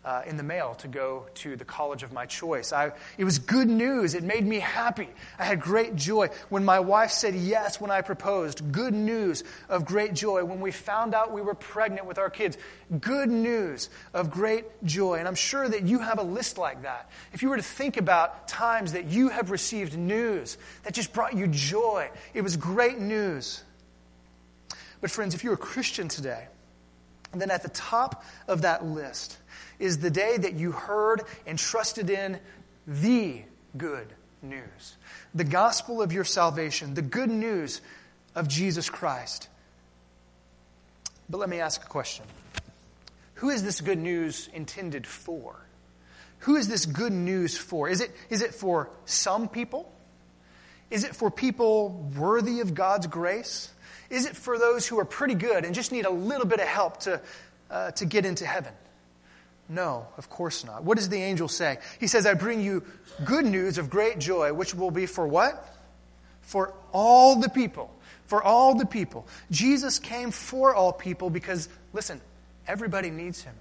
uh, 0.05 0.23
in 0.27 0.37
the 0.37 0.43
mail 0.43 0.75
to 0.75 0.89
go 0.89 1.27
to 1.35 1.55
the 1.55 1.65
college 1.65 2.03
of 2.03 2.13
my 2.13 2.27
choice. 2.27 2.73
I, 2.73 2.93
it 3.17 3.25
was 3.25 3.39
good 3.39 3.69
news. 3.69 4.15
It 4.15 4.25
made 4.25 4.45
me 4.45 4.59
happy. 4.59 5.09
I 5.39 5.45
had 5.45 5.61
great 5.61 5.95
joy. 5.95 6.31
When 6.49 6.65
my 6.65 6.81
wife 6.81 7.13
said 7.13 7.35
yes 7.35 7.81
when 7.81 7.91
I 7.91 8.01
proposed, 8.01 8.73
good 8.73 8.95
news 8.95 9.45
of 9.69 9.85
great 9.85 10.15
joy. 10.15 10.45
When 10.45 10.61
we 10.61 10.73
found 10.73 11.15
out 11.15 11.33
we 11.33 11.41
were 11.41 11.55
pregnant 11.55 12.07
with 12.07 12.19
our 12.19 12.31
kids, 12.31 12.59
good 13.01 13.29
news 13.29 13.91
of 14.13 14.31
great 14.31 14.65
joy. 14.85 15.19
And 15.21 15.29
I'm 15.29 15.37
sure 15.37 15.69
that 15.69 15.83
you 15.83 16.01
have 16.01 16.19
a 16.19 16.25
list 16.25 16.59
like 16.59 16.83
that. 16.83 17.09
If 17.33 17.43
you 17.43 17.51
were 17.51 17.57
to 17.57 17.63
think 17.63 17.97
about 17.97 18.49
times 18.49 18.93
that 18.93 19.05
you 19.05 19.29
have 19.29 19.53
received 19.53 19.97
news 19.97 20.59
that 20.83 20.95
just 20.95 21.13
brought 21.13 21.35
you 21.35 21.47
joy, 21.47 22.11
it 22.35 22.43
was 22.43 22.57
great 22.57 22.99
news. 22.99 23.63
But, 25.01 25.11
friends, 25.11 25.35
if 25.35 25.45
you're 25.45 25.55
a 25.55 25.59
Christian 25.59 26.09
today, 26.09 26.47
then 27.33 27.51
at 27.51 27.63
the 27.63 27.69
top 27.71 28.25
of 28.47 28.63
that 28.63 28.85
list, 28.85 29.39
is 29.83 29.99
the 29.99 30.11
day 30.11 30.37
that 30.37 30.55
you 30.55 30.71
heard 30.71 31.23
and 31.45 31.59
trusted 31.59 32.09
in 32.09 32.39
the 32.87 33.43
good 33.77 34.07
news. 34.41 34.97
The 35.35 35.45
gospel 35.45 36.01
of 36.01 36.13
your 36.13 36.25
salvation, 36.25 36.95
the 36.95 37.03
good 37.03 37.31
news 37.31 37.81
of 38.37 38.47
Jesus 38.47 38.89
Christ. 38.89 39.49
But 41.29 41.39
let 41.39 41.49
me 41.49 41.59
ask 41.59 41.83
a 41.83 41.89
question 41.89 42.25
Who 43.35 43.51
is 43.51 43.65
this 43.65 43.81
good 43.81 43.99
news 43.99 44.49
intended 44.55 45.05
for? 45.05 45.57
Who 46.41 46.57
is 46.57 46.69
this 46.69 46.87
good 46.87 47.13
news 47.13 47.59
for? 47.59 47.89
Is 47.89 48.01
it, 48.01 48.13
is 48.31 48.41
it 48.41 48.55
for 48.55 48.89
some 49.05 49.49
people? 49.49 49.93
Is 50.91 51.05
it 51.05 51.17
for 51.17 51.31
people 51.31 52.09
worthy 52.17 52.61
of 52.61 52.75
God's 52.75 53.09
grace? 53.09 53.71
Is 54.11 54.27
it 54.27 54.37
for 54.37 54.59
those 54.59 54.87
who 54.87 54.99
are 55.01 55.05
pretty 55.05 55.35
good 55.35 55.65
and 55.65 55.75
just 55.75 55.91
need 55.91 56.05
a 56.05 56.11
little 56.11 56.47
bit 56.47 56.61
of 56.61 56.69
help 56.69 57.01
to, 57.01 57.21
uh, 57.71 57.93
to 57.93 58.05
get 58.05 58.27
into 58.27 58.45
heaven? 58.47 58.73
No, 59.69 60.07
of 60.19 60.29
course 60.29 60.65
not. 60.65 60.85
What 60.85 60.99
does 60.99 61.09
the 61.09 61.23
angel 61.23 61.49
say? 61.49 61.79
He 62.01 62.07
says, 62.07 62.27
I 62.27 62.35
bring 62.35 62.61
you 62.61 62.85
good 63.25 63.45
news 63.45 63.79
of 63.79 63.89
great 63.89 64.19
joy, 64.19 64.53
which 64.53 64.75
will 64.75 64.91
be 64.91 65.07
for 65.07 65.27
what? 65.27 65.77
For 66.43 66.75
all 66.93 67.37
the 67.37 67.49
people. 67.49 67.95
For 68.27 68.43
all 68.43 68.75
the 68.75 68.87
people. 68.87 69.27
Jesus 69.51 69.99
came 69.99 70.31
for 70.31 70.75
all 70.75 70.93
people 70.93 71.31
because, 71.31 71.69
listen, 71.93 72.21
everybody 72.67 73.11
needs 73.11 73.43
him. 73.43 73.55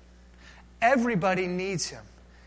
Everybody 0.82 1.48
needs 1.48 1.88
him. 1.90 2.04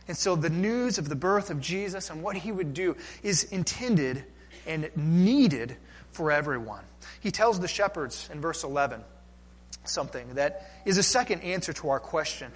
And 0.09 0.17
so 0.17 0.37
the 0.37 0.51
news 0.51 0.99
of 0.99 1.09
the 1.09 1.17
birth 1.17 1.51
of 1.51 1.61
Jesus 1.61 2.11
and 2.11 2.23
what 2.23 2.37
he 2.37 2.53
would 2.53 2.75
do 2.75 2.97
is 3.23 3.45
intended 3.45 4.25
and 4.67 4.91
needed 4.97 5.77
for 6.13 6.31
everyone. 6.31 6.85
He 7.21 7.31
tells 7.31 7.59
the 7.59 7.69
shepherds 7.69 8.29
in 8.33 8.41
verse 8.41 8.65
11 8.65 9.03
something 9.85 10.35
that 10.35 10.71
is 10.85 10.99
a 10.99 11.03
second 11.03 11.43
answer 11.43 11.73
to 11.75 11.91
our 11.91 12.01
question. 12.01 12.51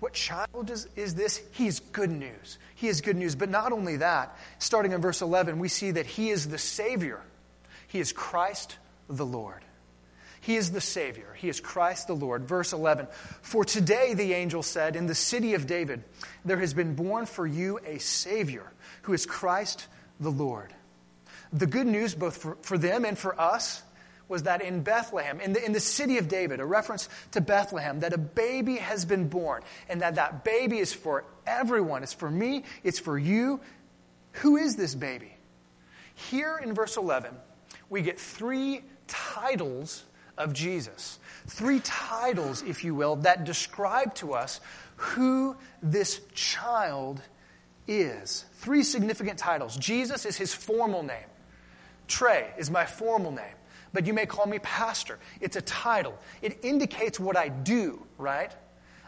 What 0.00 0.14
child 0.14 0.70
is, 0.70 0.88
is 0.96 1.14
this? 1.14 1.40
He 1.52 1.66
is 1.66 1.80
good 1.80 2.10
news. 2.10 2.58
He 2.74 2.88
is 2.88 3.02
good 3.02 3.16
news. 3.16 3.34
But 3.34 3.50
not 3.50 3.72
only 3.72 3.96
that, 3.96 4.36
starting 4.58 4.92
in 4.92 5.00
verse 5.00 5.20
11, 5.20 5.58
we 5.58 5.68
see 5.68 5.92
that 5.92 6.06
he 6.06 6.30
is 6.30 6.48
the 6.48 6.58
Savior. 6.58 7.20
He 7.86 8.00
is 8.00 8.12
Christ 8.12 8.76
the 9.08 9.26
Lord. 9.26 9.62
He 10.40 10.56
is 10.56 10.72
the 10.72 10.80
Savior. 10.80 11.36
He 11.36 11.50
is 11.50 11.60
Christ 11.60 12.06
the 12.06 12.14
Lord. 12.14 12.44
Verse 12.44 12.72
11 12.72 13.08
For 13.42 13.62
today, 13.62 14.14
the 14.14 14.32
angel 14.32 14.62
said, 14.62 14.96
in 14.96 15.06
the 15.06 15.14
city 15.14 15.52
of 15.52 15.66
David, 15.66 16.02
there 16.46 16.58
has 16.58 16.72
been 16.72 16.94
born 16.94 17.26
for 17.26 17.46
you 17.46 17.78
a 17.84 17.98
Savior 17.98 18.72
who 19.02 19.12
is 19.12 19.26
Christ 19.26 19.86
the 20.18 20.30
Lord. 20.30 20.72
The 21.52 21.66
good 21.66 21.86
news, 21.86 22.14
both 22.14 22.38
for, 22.38 22.56
for 22.62 22.78
them 22.78 23.04
and 23.04 23.18
for 23.18 23.38
us, 23.38 23.82
was 24.30 24.44
that 24.44 24.62
in 24.62 24.82
Bethlehem, 24.82 25.40
in 25.40 25.52
the, 25.52 25.64
in 25.64 25.72
the 25.72 25.80
city 25.80 26.18
of 26.18 26.28
David, 26.28 26.60
a 26.60 26.64
reference 26.64 27.08
to 27.32 27.40
Bethlehem, 27.40 28.00
that 28.00 28.12
a 28.12 28.18
baby 28.18 28.76
has 28.76 29.04
been 29.04 29.28
born, 29.28 29.62
and 29.88 30.00
that 30.00 30.14
that 30.14 30.44
baby 30.44 30.78
is 30.78 30.94
for 30.94 31.24
everyone. 31.46 32.02
It's 32.02 32.14
for 32.14 32.30
me, 32.30 32.64
it's 32.84 32.98
for 32.98 33.18
you. 33.18 33.60
Who 34.32 34.56
is 34.56 34.76
this 34.76 34.94
baby? 34.94 35.34
Here 36.14 36.58
in 36.62 36.74
verse 36.74 36.96
11, 36.96 37.34
we 37.88 38.02
get 38.02 38.18
three 38.20 38.82
titles 39.08 40.04
of 40.38 40.52
Jesus. 40.52 41.18
Three 41.48 41.80
titles, 41.80 42.62
if 42.62 42.84
you 42.84 42.94
will, 42.94 43.16
that 43.16 43.44
describe 43.44 44.14
to 44.16 44.34
us 44.34 44.60
who 44.96 45.56
this 45.82 46.20
child 46.34 47.20
is. 47.88 48.44
Three 48.54 48.82
significant 48.82 49.38
titles. 49.38 49.76
Jesus 49.76 50.24
is 50.24 50.36
his 50.36 50.54
formal 50.54 51.02
name. 51.02 51.26
Trey 52.06 52.50
is 52.58 52.70
my 52.70 52.86
formal 52.86 53.32
name, 53.32 53.54
but 53.92 54.06
you 54.06 54.14
may 54.14 54.26
call 54.26 54.46
me 54.46 54.58
pastor. 54.58 55.18
It's 55.40 55.56
a 55.56 55.62
title, 55.62 56.18
it 56.42 56.64
indicates 56.64 57.18
what 57.18 57.36
I 57.36 57.48
do, 57.48 58.06
right? 58.18 58.52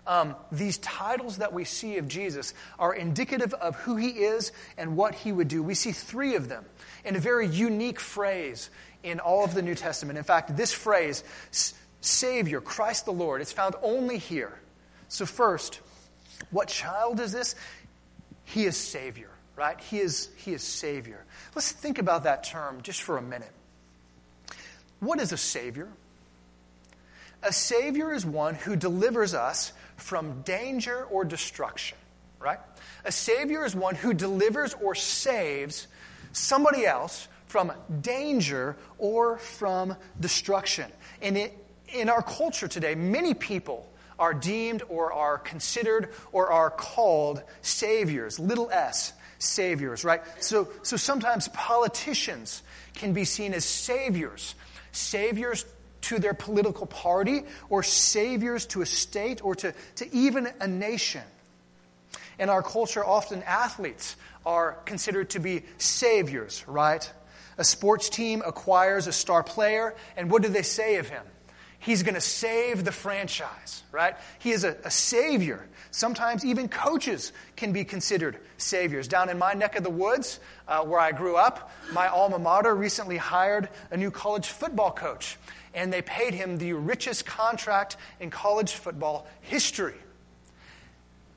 Um, 0.04 0.34
these 0.50 0.78
titles 0.78 1.38
that 1.38 1.52
we 1.52 1.64
see 1.64 1.98
of 1.98 2.08
Jesus 2.08 2.54
are 2.78 2.92
indicative 2.92 3.54
of 3.54 3.76
who 3.76 3.96
he 3.96 4.08
is 4.08 4.50
and 4.76 4.96
what 4.96 5.14
he 5.14 5.30
would 5.30 5.46
do. 5.46 5.62
We 5.62 5.74
see 5.74 5.92
three 5.92 6.34
of 6.34 6.48
them 6.48 6.64
in 7.04 7.14
a 7.14 7.20
very 7.20 7.46
unique 7.46 8.00
phrase 8.00 8.68
in 9.04 9.20
all 9.20 9.44
of 9.44 9.54
the 9.54 9.62
New 9.62 9.76
Testament. 9.76 10.18
In 10.18 10.24
fact, 10.24 10.56
this 10.56 10.72
phrase, 10.72 11.22
Savior, 12.00 12.60
Christ 12.60 13.04
the 13.04 13.12
Lord, 13.12 13.40
it's 13.40 13.52
found 13.52 13.76
only 13.80 14.18
here. 14.18 14.58
So, 15.08 15.24
first, 15.24 15.80
what 16.50 16.66
child 16.66 17.20
is 17.20 17.30
this? 17.30 17.54
He 18.44 18.64
is 18.64 18.76
Savior, 18.76 19.30
right? 19.54 19.80
He 19.80 20.00
is, 20.00 20.30
he 20.36 20.52
is 20.52 20.62
Savior. 20.62 21.24
Let's 21.54 21.70
think 21.70 21.98
about 21.98 22.24
that 22.24 22.42
term 22.42 22.82
just 22.82 23.02
for 23.02 23.18
a 23.18 23.22
minute. 23.22 23.52
What 25.02 25.18
is 25.18 25.32
a 25.32 25.36
Savior? 25.36 25.88
A 27.42 27.52
Savior 27.52 28.12
is 28.12 28.24
one 28.24 28.54
who 28.54 28.76
delivers 28.76 29.34
us 29.34 29.72
from 29.96 30.42
danger 30.42 31.02
or 31.10 31.24
destruction, 31.24 31.98
right? 32.38 32.60
A 33.04 33.10
Savior 33.10 33.64
is 33.64 33.74
one 33.74 33.96
who 33.96 34.14
delivers 34.14 34.74
or 34.74 34.94
saves 34.94 35.88
somebody 36.30 36.86
else 36.86 37.26
from 37.46 37.72
danger 38.00 38.76
or 38.96 39.38
from 39.38 39.96
destruction. 40.20 40.88
And 41.20 41.36
it, 41.36 41.66
in 41.88 42.08
our 42.08 42.22
culture 42.22 42.68
today, 42.68 42.94
many 42.94 43.34
people 43.34 43.90
are 44.20 44.32
deemed 44.32 44.84
or 44.88 45.12
are 45.12 45.36
considered 45.36 46.10
or 46.30 46.52
are 46.52 46.70
called 46.70 47.42
saviors, 47.60 48.38
little 48.38 48.70
s, 48.70 49.12
saviors, 49.40 50.04
right? 50.04 50.22
So, 50.38 50.68
so 50.84 50.96
sometimes 50.96 51.48
politicians 51.48 52.62
can 52.94 53.12
be 53.12 53.24
seen 53.24 53.52
as 53.52 53.64
saviors, 53.64 54.54
saviors 54.92 55.64
to 56.02 56.18
their 56.18 56.34
political 56.34 56.86
party 56.86 57.44
or 57.68 57.82
saviors 57.82 58.66
to 58.66 58.82
a 58.82 58.86
state 58.86 59.44
or 59.44 59.54
to, 59.56 59.74
to 59.96 60.14
even 60.14 60.48
a 60.60 60.66
nation. 60.66 61.22
In 62.38 62.48
our 62.48 62.62
culture, 62.62 63.04
often 63.04 63.42
athletes 63.42 64.16
are 64.44 64.72
considered 64.84 65.30
to 65.30 65.40
be 65.40 65.62
saviors, 65.78 66.66
right? 66.66 67.10
A 67.58 67.64
sports 67.64 68.08
team 68.08 68.42
acquires 68.44 69.06
a 69.06 69.12
star 69.12 69.42
player, 69.42 69.94
and 70.16 70.30
what 70.30 70.42
do 70.42 70.48
they 70.48 70.62
say 70.62 70.96
of 70.96 71.08
him? 71.08 71.22
He's 71.82 72.04
going 72.04 72.14
to 72.14 72.20
save 72.20 72.84
the 72.84 72.92
franchise, 72.92 73.82
right? 73.90 74.14
He 74.38 74.52
is 74.52 74.62
a, 74.62 74.76
a, 74.84 74.90
savior. 74.90 75.66
Sometimes 75.90 76.44
even 76.44 76.68
coaches 76.68 77.32
can 77.56 77.72
be 77.72 77.82
considered 77.82 78.38
saviors. 78.56 79.08
Down 79.08 79.28
in 79.28 79.36
my 79.36 79.54
neck 79.54 79.74
of 79.74 79.82
the 79.82 79.90
woods, 79.90 80.38
uh, 80.68 80.84
where 80.84 81.00
I 81.00 81.10
grew 81.10 81.34
up, 81.34 81.72
my 81.92 82.06
alma 82.06 82.38
mater 82.38 82.72
recently 82.72 83.16
hired 83.16 83.68
a 83.90 83.96
new 83.96 84.12
college 84.12 84.46
football 84.46 84.92
coach, 84.92 85.36
and 85.74 85.92
they 85.92 86.02
paid 86.02 86.34
him 86.34 86.56
the 86.56 86.72
richest 86.74 87.26
contract 87.26 87.96
in 88.20 88.30
college 88.30 88.70
football 88.70 89.26
history. 89.40 89.98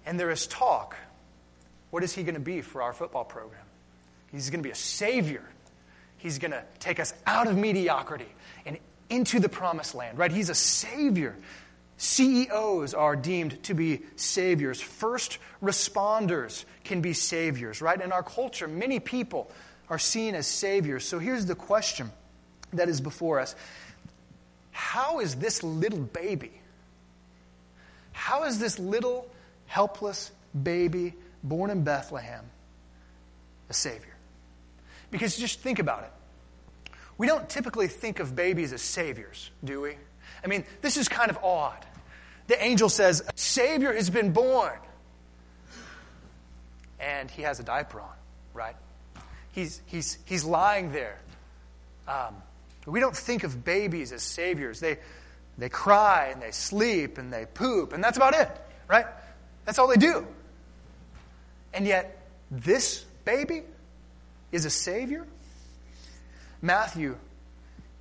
And 0.06 0.20
there 0.20 0.30
is 0.30 0.46
talk 0.46 0.96
what 1.90 2.04
is 2.04 2.14
he 2.14 2.22
going 2.22 2.36
to 2.36 2.40
be 2.40 2.62
for 2.62 2.84
our 2.84 2.94
football 2.94 3.24
program? 3.24 3.64
He's 4.32 4.52
going 4.52 4.60
to 4.60 4.68
be 4.68 4.72
a 4.72 4.76
savior. 4.76 5.44
He's 6.18 6.38
going 6.38 6.52
to 6.52 6.64
take 6.80 7.00
us 7.00 7.16
out 7.26 7.48
of 7.48 7.58
mediocrity 7.58 8.28
into 9.10 9.40
the 9.40 9.50
promised 9.50 9.96
land, 9.96 10.18
right? 10.18 10.32
He's 10.32 10.50
a 10.50 10.56
savior. 10.56 11.36
CEOs 11.98 12.94
are 12.94 13.16
deemed 13.16 13.62
to 13.64 13.74
be 13.74 14.02
saviors. 14.16 14.82
First 14.82 15.38
responders 15.64 16.66
can 16.84 17.02
be 17.02 17.14
saviors, 17.14 17.82
right? 17.82 18.00
In 18.00 18.12
our 18.12 18.24
culture, 18.24 18.68
many 18.68 19.00
people 19.00 19.50
are 19.90 20.00
seen 20.00 20.36
as 20.36 20.48
saviors. 20.48 21.06
So 21.06 21.20
here's 21.20 21.46
the 21.46 21.56
question 21.56 22.12
that 22.74 22.90
is 22.90 23.02
before 23.02 23.40
us 23.40 23.56
How 24.72 25.20
is 25.20 25.36
this 25.36 25.64
little 25.64 26.00
baby, 26.00 26.52
how 28.12 28.44
is 28.44 28.60
this 28.60 28.80
little 28.80 29.30
helpless 29.68 30.32
baby 30.64 31.14
born 31.44 31.70
in 31.70 31.84
Bethlehem 31.84 32.44
a 33.70 33.74
savior? 33.74 34.16
Because 35.12 35.38
just 35.38 35.62
think 35.62 35.80
about 35.80 36.04
it. 36.04 36.12
We 37.18 37.28
don't 37.28 37.48
typically 37.48 37.88
think 37.88 38.20
of 38.20 38.36
babies 38.36 38.74
as 38.74 38.82
saviors, 38.82 39.52
do 39.64 39.82
we? 39.82 39.96
I 40.44 40.48
mean, 40.48 40.66
this 40.82 40.98
is 40.98 41.08
kind 41.08 41.30
of 41.30 41.38
odd. 41.44 41.86
The 42.48 42.62
angel 42.64 42.90
says, 42.90 43.22
A 43.22 43.32
Savior 43.36 43.94
has 43.94 44.10
been 44.10 44.32
born. 44.32 44.78
And 47.00 47.30
he 47.30 47.42
has 47.44 47.60
a 47.60 47.64
diaper 47.64 48.02
on, 48.02 48.16
right? 48.54 48.76
He's, 49.52 49.82
he's, 49.86 50.18
he's 50.26 50.44
lying 50.44 50.92
there. 50.92 51.20
Um, 52.08 52.36
we 52.86 53.00
don't 53.00 53.16
think 53.16 53.44
of 53.44 53.64
babies 53.64 54.12
as 54.12 54.22
saviors. 54.22 54.80
They, 54.80 54.98
they 55.58 55.70
cry 55.70 56.30
and 56.32 56.42
they 56.42 56.52
sleep 56.52 57.18
and 57.18 57.32
they 57.32 57.46
poop, 57.46 57.94
and 57.94 58.04
that's 58.04 58.18
about 58.18 58.36
it, 58.36 58.50
right? 58.88 59.06
That's 59.66 59.80
all 59.80 59.88
they 59.88 59.96
do. 59.96 60.28
And 61.74 61.86
yet, 61.86 62.18
this 62.52 63.04
baby 63.24 63.64
is 64.52 64.66
a 64.66 64.70
savior? 64.70 65.26
Matthew, 66.66 67.16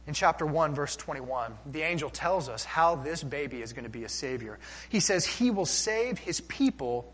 in 0.06 0.14
chapter 0.14 0.46
1, 0.46 0.74
verse 0.74 0.96
21, 0.96 1.52
the 1.66 1.82
angel 1.82 2.08
tells 2.08 2.48
us 2.48 2.64
how 2.64 2.94
this 2.96 3.22
baby 3.22 3.60
is 3.60 3.74
going 3.74 3.84
to 3.84 3.90
be 3.90 4.04
a 4.04 4.08
savior. 4.08 4.58
He 4.88 5.00
says, 5.00 5.26
He 5.26 5.50
will 5.50 5.66
save 5.66 6.18
His 6.18 6.40
people 6.40 7.12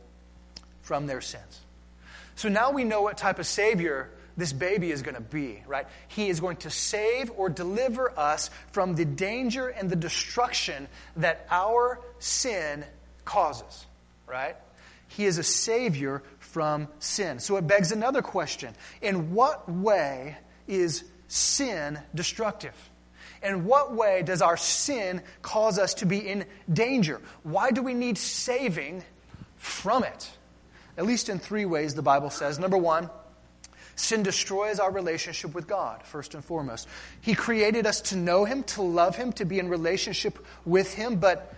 from 0.82 1.08
their 1.08 1.20
sins. 1.20 1.60
So 2.36 2.48
now 2.48 2.70
we 2.70 2.84
know 2.84 3.02
what 3.02 3.16
type 3.18 3.40
of 3.40 3.46
savior 3.46 4.10
this 4.36 4.52
baby 4.52 4.92
is 4.92 5.02
going 5.02 5.16
to 5.16 5.20
be, 5.20 5.62
right? 5.66 5.86
He 6.06 6.28
is 6.28 6.38
going 6.38 6.58
to 6.58 6.70
save 6.70 7.32
or 7.36 7.48
deliver 7.48 8.16
us 8.16 8.48
from 8.70 8.94
the 8.94 9.04
danger 9.04 9.68
and 9.68 9.90
the 9.90 9.96
destruction 9.96 10.86
that 11.16 11.46
our 11.50 12.00
sin 12.20 12.84
causes, 13.24 13.86
right? 14.26 14.56
He 15.08 15.26
is 15.26 15.38
a 15.38 15.42
savior 15.42 16.22
from 16.38 16.86
sin. 17.00 17.40
So 17.40 17.56
it 17.56 17.66
begs 17.66 17.90
another 17.90 18.22
question 18.22 18.72
In 19.02 19.34
what 19.34 19.68
way 19.68 20.36
is 20.68 21.04
sin 21.30 21.98
destructive? 22.14 22.74
In 23.42 23.64
what 23.64 23.94
way 23.94 24.22
does 24.22 24.42
our 24.42 24.56
sin 24.56 25.22
cause 25.40 25.78
us 25.78 25.94
to 25.94 26.06
be 26.06 26.18
in 26.18 26.44
danger? 26.70 27.20
Why 27.42 27.70
do 27.70 27.82
we 27.82 27.94
need 27.94 28.18
saving 28.18 29.02
from 29.56 30.04
it? 30.04 30.30
At 30.98 31.06
least 31.06 31.30
in 31.30 31.38
three 31.38 31.64
ways, 31.64 31.94
the 31.94 32.02
Bible 32.02 32.30
says. 32.30 32.58
Number 32.58 32.76
one, 32.76 33.08
Sin 34.00 34.22
destroys 34.22 34.80
our 34.80 34.90
relationship 34.90 35.54
with 35.54 35.66
God, 35.66 36.02
first 36.04 36.34
and 36.34 36.42
foremost. 36.42 36.88
He 37.20 37.34
created 37.34 37.86
us 37.86 38.00
to 38.02 38.16
know 38.16 38.46
Him, 38.46 38.62
to 38.64 38.82
love 38.82 39.14
Him, 39.14 39.32
to 39.34 39.44
be 39.44 39.58
in 39.58 39.68
relationship 39.68 40.44
with 40.64 40.94
Him, 40.94 41.16
but 41.16 41.54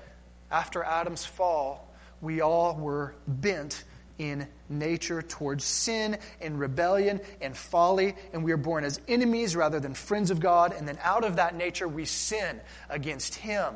after 0.51 0.83
Adam's 0.83 1.25
fall, 1.25 1.95
we 2.21 2.41
all 2.41 2.75
were 2.75 3.15
bent 3.27 3.85
in 4.23 4.47
nature 4.69 5.21
towards 5.21 5.65
sin 5.65 6.17
and 6.41 6.59
rebellion 6.59 7.21
and 7.41 7.57
folly, 7.57 8.15
and 8.33 8.45
we 8.45 8.53
are 8.53 8.57
born 8.57 8.85
as 8.85 9.01
enemies 9.09 9.57
rather 9.57 9.81
than 9.81 9.95
friends 9.95 10.31
of 10.31 10.39
God, 10.39 10.73
and 10.73 10.87
then 10.87 10.97
out 11.03 11.25
of 11.25 11.37
that 11.37 11.57
nature 11.57 11.89
we 11.89 12.05
sin 12.05 12.61
against 12.89 13.35
Him. 13.35 13.75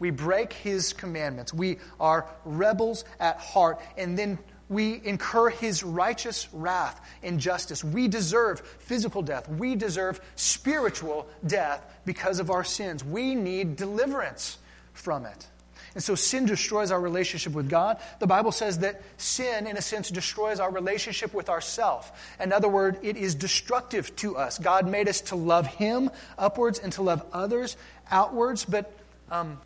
We 0.00 0.10
break 0.10 0.52
His 0.52 0.92
commandments. 0.92 1.54
We 1.54 1.78
are 2.00 2.28
rebels 2.44 3.04
at 3.20 3.38
heart, 3.38 3.80
and 3.96 4.18
then 4.18 4.38
we 4.68 5.00
incur 5.02 5.48
his 5.48 5.82
righteous 5.82 6.46
wrath 6.52 7.00
and 7.22 7.40
justice. 7.40 7.82
We 7.82 8.06
deserve 8.06 8.60
physical 8.80 9.22
death. 9.22 9.48
We 9.48 9.76
deserve 9.76 10.20
spiritual 10.36 11.26
death 11.46 11.82
because 12.04 12.38
of 12.38 12.50
our 12.50 12.64
sins. 12.64 13.02
We 13.02 13.34
need 13.34 13.76
deliverance 13.76 14.58
from 14.92 15.24
it. 15.24 15.46
And 15.94 16.02
so 16.02 16.14
sin 16.14 16.46
destroys 16.46 16.90
our 16.90 17.00
relationship 17.00 17.52
with 17.52 17.68
God. 17.68 17.98
The 18.18 18.26
Bible 18.26 18.52
says 18.52 18.78
that 18.78 19.00
sin, 19.16 19.66
in 19.66 19.76
a 19.76 19.82
sense, 19.82 20.10
destroys 20.10 20.60
our 20.60 20.70
relationship 20.70 21.34
with 21.34 21.48
ourself. 21.48 22.34
In 22.40 22.52
other 22.52 22.68
words, 22.68 22.98
it 23.02 23.16
is 23.16 23.34
destructive 23.34 24.14
to 24.16 24.36
us. 24.36 24.58
God 24.58 24.86
made 24.86 25.08
us 25.08 25.20
to 25.22 25.36
love 25.36 25.66
Him 25.66 26.10
upwards 26.36 26.78
and 26.78 26.92
to 26.94 27.02
love 27.02 27.24
others 27.32 27.76
outwards, 28.10 28.64
but 28.64 28.92
um, 29.30 29.58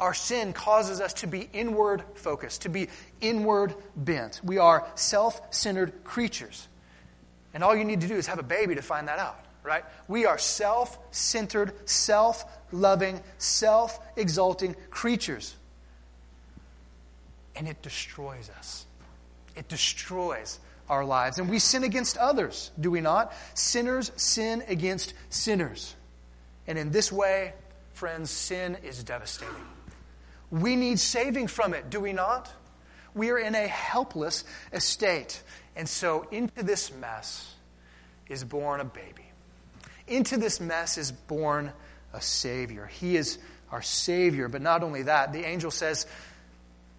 our 0.00 0.14
sin 0.14 0.52
causes 0.52 1.00
us 1.00 1.12
to 1.14 1.26
be 1.26 1.48
inward 1.52 2.02
focused, 2.14 2.62
to 2.62 2.68
be 2.68 2.88
inward 3.20 3.74
bent. 3.96 4.40
We 4.42 4.58
are 4.58 4.86
self 4.94 5.40
centered 5.54 6.04
creatures. 6.04 6.68
And 7.52 7.62
all 7.62 7.76
you 7.76 7.84
need 7.84 8.00
to 8.00 8.08
do 8.08 8.16
is 8.16 8.26
have 8.26 8.40
a 8.40 8.44
baby 8.44 8.74
to 8.74 8.82
find 8.82 9.06
that 9.08 9.20
out, 9.20 9.38
right? 9.64 9.84
We 10.06 10.26
are 10.26 10.38
self 10.38 10.98
centered, 11.10 11.72
self 11.88 12.44
loving, 12.70 13.20
self 13.38 13.98
exalting 14.16 14.76
creatures. 14.90 15.56
And 17.56 17.66
it 17.66 17.82
destroys 17.82 18.50
us. 18.58 18.84
It 19.56 19.68
destroys 19.68 20.58
our 20.88 21.04
lives. 21.04 21.38
And 21.38 21.48
we 21.48 21.58
sin 21.58 21.82
against 21.82 22.16
others, 22.18 22.70
do 22.78 22.90
we 22.90 23.00
not? 23.00 23.32
Sinners 23.54 24.12
sin 24.16 24.62
against 24.68 25.14
sinners. 25.30 25.94
And 26.66 26.78
in 26.78 26.90
this 26.90 27.10
way, 27.10 27.54
friends, 27.94 28.30
sin 28.30 28.76
is 28.82 29.02
devastating. 29.02 29.54
We 30.50 30.76
need 30.76 30.98
saving 30.98 31.48
from 31.48 31.74
it, 31.74 31.90
do 31.90 32.00
we 32.00 32.12
not? 32.12 32.52
We 33.14 33.30
are 33.30 33.38
in 33.38 33.54
a 33.54 33.66
helpless 33.66 34.44
estate. 34.72 35.42
And 35.76 35.88
so, 35.88 36.26
into 36.30 36.62
this 36.62 36.92
mess 36.92 37.54
is 38.28 38.44
born 38.44 38.80
a 38.80 38.84
baby. 38.84 39.24
Into 40.06 40.36
this 40.36 40.60
mess 40.60 40.98
is 40.98 41.12
born 41.12 41.72
a 42.12 42.20
Savior. 42.20 42.86
He 42.86 43.16
is 43.16 43.38
our 43.70 43.82
Savior. 43.82 44.48
But 44.48 44.62
not 44.62 44.82
only 44.82 45.02
that, 45.02 45.32
the 45.32 45.44
angel 45.44 45.70
says 45.70 46.06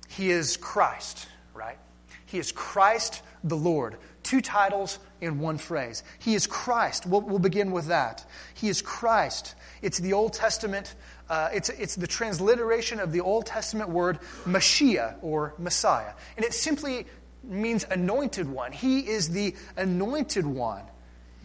He 0.10 0.30
is 0.30 0.58
Christ, 0.58 1.28
right? 1.54 1.78
He 2.26 2.40
is 2.40 2.52
Christ 2.52 3.22
the 3.44 3.58
Lord. 3.58 3.98
Two 4.24 4.42
titles 4.42 4.98
in 5.22 5.40
one 5.40 5.60
phrase. 5.60 6.04
He 6.20 6.34
is 6.34 6.48
Christ. 6.48 7.06
We'll, 7.06 7.22
we'll 7.22 7.40
begin 7.40 7.72
with 7.72 7.88
that. 7.88 8.26
He 8.56 8.70
is 8.70 8.82
Christ. 8.82 9.54
It's 9.84 10.00
the 10.00 10.14
Old 10.14 10.34
Testament 10.34 10.96
uh, 11.30 11.50
it's, 11.54 11.70
it's 11.70 11.96
the 11.96 12.08
transliteration 12.08 13.00
of 13.00 13.12
the 13.12 13.22
Old 13.22 13.46
Testament 13.46 13.90
word 13.90 14.20
Mashiach 14.46 15.16
or 15.22 15.54
Messiah. 15.58 16.14
And 16.38 16.46
it 16.46 16.54
simply 16.54 17.08
means 17.44 17.86
anointed 17.90 18.48
one. 18.48 18.72
He 18.72 19.00
is 19.00 19.30
the 19.30 19.56
anointed 19.76 20.46
one. 20.46 20.84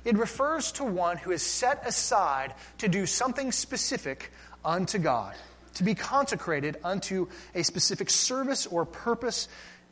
It 0.04 0.16
refers 0.16 0.72
to 0.72 0.84
one 0.84 1.16
who 1.16 1.30
is 1.30 1.42
set 1.42 1.86
aside 1.86 2.54
to 2.78 2.88
do 2.88 3.06
something 3.06 3.52
specific 3.52 4.30
unto 4.64 4.98
God, 4.98 5.34
to 5.74 5.84
be 5.84 5.94
consecrated 5.94 6.76
unto 6.84 7.28
a 7.54 7.62
specific 7.62 8.10
service 8.10 8.66
or 8.66 8.84
purpose 8.84 9.48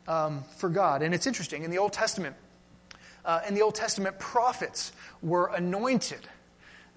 um, 0.07 0.43
for 0.57 0.69
God. 0.69 1.01
And 1.01 1.13
it's 1.13 1.27
interesting, 1.27 1.63
in 1.63 1.71
the 1.71 1.77
Old 1.77 1.93
Testament, 1.93 2.35
uh, 3.23 3.41
in 3.47 3.53
the 3.53 3.61
Old 3.61 3.75
Testament, 3.75 4.17
prophets 4.19 4.91
were 5.21 5.47
anointed. 5.47 6.21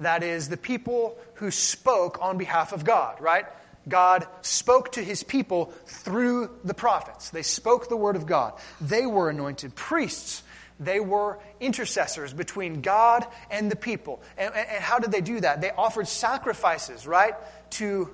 That 0.00 0.22
is, 0.22 0.48
the 0.48 0.56
people 0.56 1.18
who 1.34 1.50
spoke 1.50 2.18
on 2.22 2.38
behalf 2.38 2.72
of 2.72 2.84
God, 2.84 3.20
right? 3.20 3.44
God 3.88 4.26
spoke 4.42 4.92
to 4.92 5.02
his 5.02 5.22
people 5.22 5.72
through 5.86 6.50
the 6.64 6.74
prophets. 6.74 7.30
They 7.30 7.42
spoke 7.42 7.88
the 7.88 7.96
word 7.96 8.16
of 8.16 8.26
God. 8.26 8.54
They 8.80 9.06
were 9.06 9.28
anointed 9.28 9.74
priests. 9.74 10.42
They 10.84 11.00
were 11.00 11.38
intercessors 11.60 12.32
between 12.32 12.80
God 12.80 13.26
and 13.50 13.70
the 13.70 13.76
people. 13.76 14.22
And, 14.36 14.54
and, 14.54 14.82
how 14.82 14.98
did 14.98 15.12
they 15.12 15.20
do 15.20 15.40
that? 15.40 15.60
They 15.60 15.70
offered 15.70 16.08
sacrifices, 16.08 17.06
right, 17.06 17.34
to 17.72 18.10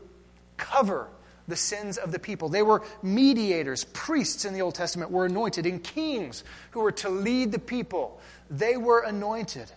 cover 0.56 1.08
the 1.48 1.56
sins 1.56 1.96
of 1.96 2.12
the 2.12 2.18
people. 2.18 2.48
They 2.48 2.62
were 2.62 2.82
mediators. 3.02 3.84
Priests 3.84 4.44
in 4.44 4.52
the 4.52 4.60
Old 4.60 4.74
Testament 4.74 5.10
were 5.10 5.26
anointed, 5.26 5.66
and 5.66 5.82
kings 5.82 6.44
who 6.72 6.80
were 6.80 6.92
to 6.92 7.08
lead 7.08 7.52
the 7.52 7.58
people. 7.58 8.20
They 8.50 8.76
were 8.76 9.00
anointed. 9.00 9.70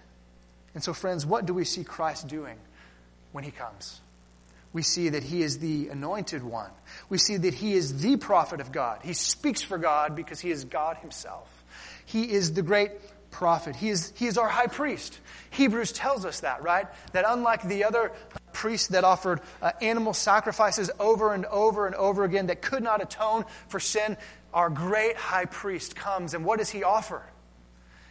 And 0.73 0.83
so, 0.83 0.93
friends, 0.93 1.25
what 1.25 1.45
do 1.45 1.53
we 1.53 1.65
see 1.65 1.83
Christ 1.83 2.27
doing 2.27 2.57
when 3.31 3.43
he 3.43 3.51
comes? 3.51 4.01
We 4.73 4.83
see 4.83 5.09
that 5.09 5.23
he 5.23 5.41
is 5.41 5.59
the 5.59 5.89
anointed 5.89 6.43
one. 6.43 6.69
We 7.09 7.17
see 7.17 7.37
that 7.37 7.53
he 7.53 7.73
is 7.73 8.01
the 8.01 8.15
prophet 8.15 8.61
of 8.61 8.71
God. 8.71 8.99
He 9.03 9.13
speaks 9.13 9.61
for 9.61 9.77
God 9.77 10.15
because 10.15 10.39
he 10.39 10.49
is 10.49 10.63
God 10.63 10.97
himself. 10.97 11.49
He 12.11 12.29
is 12.29 12.53
the 12.53 12.61
great 12.61 12.91
prophet. 13.31 13.75
He 13.75 13.89
is, 13.89 14.11
he 14.17 14.27
is 14.27 14.37
our 14.37 14.49
high 14.49 14.67
priest. 14.67 15.19
Hebrews 15.51 15.93
tells 15.93 16.25
us 16.25 16.41
that, 16.41 16.61
right? 16.61 16.87
That 17.13 17.23
unlike 17.25 17.63
the 17.63 17.85
other 17.85 18.11
priests 18.51 18.89
that 18.89 19.05
offered 19.05 19.39
uh, 19.61 19.71
animal 19.81 20.13
sacrifices 20.13 20.91
over 20.99 21.33
and 21.33 21.45
over 21.45 21.87
and 21.87 21.95
over 21.95 22.25
again 22.25 22.47
that 22.47 22.61
could 22.61 22.83
not 22.83 23.01
atone 23.01 23.45
for 23.69 23.79
sin, 23.79 24.17
our 24.53 24.69
great 24.69 25.15
high 25.15 25.45
priest 25.45 25.95
comes, 25.95 26.33
and 26.33 26.43
what 26.43 26.59
does 26.59 26.69
he 26.69 26.83
offer? 26.83 27.23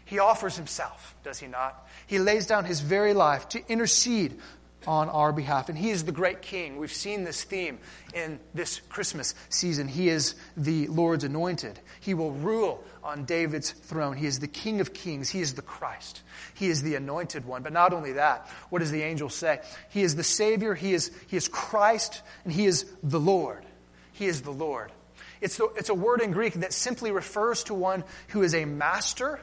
He 0.07 0.19
offers 0.19 0.57
himself, 0.57 1.15
does 1.23 1.39
he 1.39 1.47
not? 1.47 1.87
He 2.07 2.19
lays 2.19 2.47
down 2.47 2.65
his 2.65 2.81
very 2.81 3.13
life 3.13 3.51
to 3.51 3.63
intercede 3.71 4.41
on 4.87 5.09
our 5.09 5.33
behalf. 5.33 5.69
And 5.69 5.77
he 5.77 5.91
is 5.91 6.05
the 6.05 6.13
great 6.13 6.43
king. 6.43 6.79
We've 6.79 6.93
seen 6.93 7.25
this 7.25 7.45
theme 7.45 7.79
in 8.15 8.41
this 8.55 8.81
Christmas 8.89 9.35
season. 9.49 9.89
He 9.89 10.09
is 10.09 10.35
the 10.57 10.87
Lord's 10.89 11.25
anointed. 11.25 11.79
He 12.01 12.15
will 12.15 12.33
rule 12.33 12.83
on 13.05 13.25
David's 13.25 13.71
throne. 13.71 14.17
He 14.17 14.27
is 14.27 14.39
the 14.39 14.49
king 14.49 14.81
of 14.81 14.95
kings. 14.95 15.29
He 15.29 15.41
is 15.41 15.55
the 15.55 15.63
Christ. 15.63 16.23
He 16.55 16.69
is 16.69 16.83
the 16.83 16.95
anointed 16.95 17.45
one. 17.45 17.63
But 17.63 17.73
not 17.73 17.93
only 17.93 18.13
that, 18.13 18.49
what 18.71 18.79
does 18.79 18.91
the 18.91 19.03
angel 19.03 19.29
say? 19.29 19.61
He 19.91 20.03
is 20.03 20.17
the 20.17 20.25
Savior. 20.25 20.75
He 20.75 20.95
is, 20.95 21.11
he 21.29 21.37
is 21.37 21.49
Christ, 21.49 22.23
and 22.45 22.53
he 22.53 22.67
is 22.67 22.87
the 23.03 23.21
Lord. 23.21 23.65
He 24.13 24.27
is 24.27 24.43
the 24.43 24.51
Lord. 24.51 24.93
It's, 25.41 25.57
the, 25.57 25.67
it's 25.77 25.89
a 25.89 25.95
word 25.95 26.21
in 26.21 26.33
Greek 26.33 26.55
that 26.55 26.73
simply 26.73 27.13
refers 27.13 27.65
to 27.65 27.75
one 27.75 28.05
who 28.29 28.43
is 28.43 28.55
a 28.55 28.65
master 28.65 29.41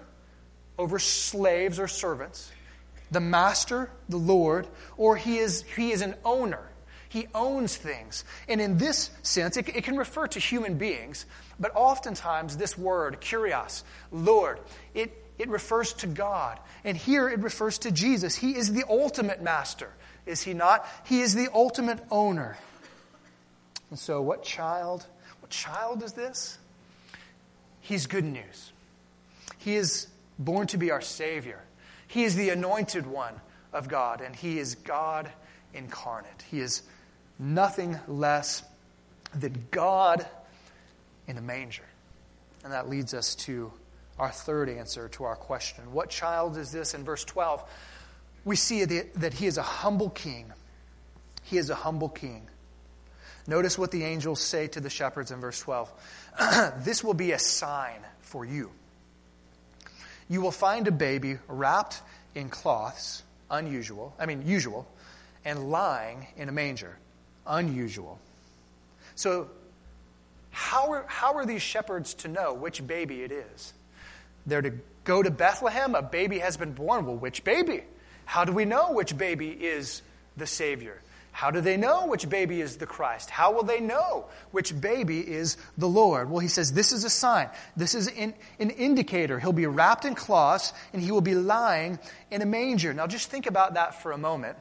over 0.77 0.99
slaves 0.99 1.79
or 1.79 1.87
servants, 1.87 2.51
the 3.11 3.19
master, 3.19 3.89
the 4.09 4.17
Lord, 4.17 4.67
or 4.97 5.15
he 5.15 5.37
is, 5.37 5.63
he 5.75 5.91
is 5.91 6.01
an 6.01 6.15
owner. 6.25 6.67
He 7.09 7.27
owns 7.33 7.75
things. 7.75 8.25
And 8.47 8.59
in 8.59 8.77
this 8.77 9.09
sense, 9.23 9.57
it, 9.57 9.69
it, 9.69 9.83
can 9.83 9.97
refer 9.97 10.27
to 10.27 10.39
human 10.39 10.77
beings, 10.77 11.25
but 11.59 11.71
oftentimes 11.73 12.57
this 12.57 12.77
word, 12.77 13.21
kurios, 13.21 13.83
Lord, 14.11 14.59
it, 14.93 15.23
it 15.37 15.49
refers 15.49 15.93
to 15.93 16.07
God. 16.07 16.59
And 16.83 16.97
here 16.97 17.29
it 17.29 17.39
refers 17.39 17.77
to 17.79 17.91
Jesus. 17.91 18.35
He 18.35 18.55
is 18.55 18.73
the 18.73 18.83
ultimate 18.89 19.41
master, 19.41 19.89
is 20.25 20.41
he 20.41 20.53
not? 20.53 20.85
He 21.05 21.21
is 21.21 21.33
the 21.33 21.47
ultimate 21.53 21.99
owner. 22.11 22.57
And 23.89 23.97
so, 23.97 24.21
what 24.21 24.43
child, 24.43 25.05
what 25.39 25.49
child 25.49 26.03
is 26.03 26.11
this? 26.11 26.57
He's 27.79 28.05
good 28.05 28.25
news. 28.25 28.73
He 29.59 29.75
is 29.75 30.07
born 30.37 30.67
to 30.67 30.77
be 30.77 30.91
our 30.91 30.99
Savior. 30.99 31.61
He 32.07 32.23
is 32.23 32.35
the 32.35 32.49
anointed 32.49 33.05
one 33.05 33.33
of 33.73 33.87
God, 33.87 34.21
and 34.21 34.35
He 34.35 34.59
is 34.59 34.75
God 34.75 35.29
incarnate. 35.73 36.43
He 36.49 36.59
is 36.59 36.83
nothing 37.37 37.99
less 38.07 38.63
than 39.35 39.67
God 39.71 40.25
in 41.27 41.37
a 41.37 41.41
manger. 41.41 41.83
And 42.63 42.73
that 42.73 42.89
leads 42.89 43.13
us 43.13 43.35
to 43.35 43.71
our 44.17 44.31
third 44.31 44.69
answer 44.69 45.09
to 45.09 45.25
our 45.25 45.35
question 45.35 45.93
What 45.93 46.09
child 46.09 46.57
is 46.57 46.71
this? 46.71 46.93
In 46.93 47.03
verse 47.03 47.23
12, 47.25 47.63
we 48.45 48.55
see 48.55 48.85
that 48.85 49.33
he 49.33 49.45
is 49.45 49.57
a 49.57 49.63
humble 49.63 50.09
king. 50.09 50.51
He 51.43 51.57
is 51.57 51.69
a 51.69 51.75
humble 51.75 52.09
king. 52.09 52.47
Notice 53.45 53.77
what 53.77 53.91
the 53.91 54.03
angels 54.03 54.41
say 54.41 54.67
to 54.67 54.81
the 54.81 54.89
shepherds 54.89 55.31
in 55.31 55.39
verse 55.39 55.59
12. 55.61 55.91
this 56.83 57.03
will 57.03 57.13
be 57.13 57.31
a 57.31 57.39
sign 57.39 57.99
for 58.19 58.43
you 58.43 58.71
you 60.29 60.41
will 60.41 60.51
find 60.51 60.87
a 60.87 60.91
baby 60.91 61.37
wrapped 61.47 62.01
in 62.35 62.49
cloths, 62.49 63.23
unusual, 63.49 64.13
I 64.19 64.25
mean, 64.25 64.45
usual, 64.45 64.87
and 65.45 65.69
lying 65.71 66.27
in 66.35 66.49
a 66.49 66.51
manger, 66.51 66.97
unusual. 67.45 68.19
So, 69.15 69.49
how 70.51 70.91
are, 70.91 71.05
how 71.07 71.35
are 71.35 71.45
these 71.45 71.61
shepherds 71.61 72.15
to 72.15 72.27
know 72.27 72.53
which 72.53 72.85
baby 72.85 73.21
it 73.21 73.31
is? 73.31 73.73
They're 74.45 74.61
to 74.61 74.73
go 75.03 75.21
to 75.21 75.29
Bethlehem. 75.29 75.95
A 75.95 76.01
baby 76.01 76.39
has 76.39 76.57
been 76.57 76.73
born. 76.73 77.05
Well, 77.05 77.15
which 77.15 77.43
baby? 77.43 77.83
How 78.25 78.43
do 78.43 78.51
we 78.51 78.65
know 78.65 78.91
which 78.91 79.17
baby 79.17 79.49
is 79.49 80.01
the 80.35 80.47
Savior? 80.47 81.01
How 81.37 81.51
do 81.51 81.61
they 81.61 81.77
know 81.77 82.07
which 82.07 82.27
baby 82.27 82.61
is 82.61 82.77
the 82.77 82.87
Christ? 82.87 83.29
How 83.29 83.51
will 83.51 83.61
they 83.61 83.79
know 83.79 84.25
which 84.49 84.81
baby 84.81 85.19
is 85.19 85.55
the 85.77 85.87
Lord? 85.87 86.31
Well, 86.31 86.39
he 86.39 86.47
says 86.47 86.73
this 86.73 86.91
is 86.91 87.03
a 87.03 87.11
sign. 87.11 87.51
This 87.75 87.93
is 87.93 88.07
an, 88.07 88.33
an 88.57 88.71
indicator. 88.71 89.39
He'll 89.39 89.53
be 89.53 89.67
wrapped 89.67 90.03
in 90.03 90.15
cloths 90.15 90.73
and 90.93 90.99
he 90.99 91.11
will 91.11 91.21
be 91.21 91.35
lying 91.35 91.99
in 92.31 92.41
a 92.41 92.45
manger. 92.47 92.91
Now, 92.91 93.05
just 93.05 93.29
think 93.29 93.45
about 93.45 93.75
that 93.75 94.01
for 94.01 94.13
a 94.13 94.17
moment. 94.17 94.57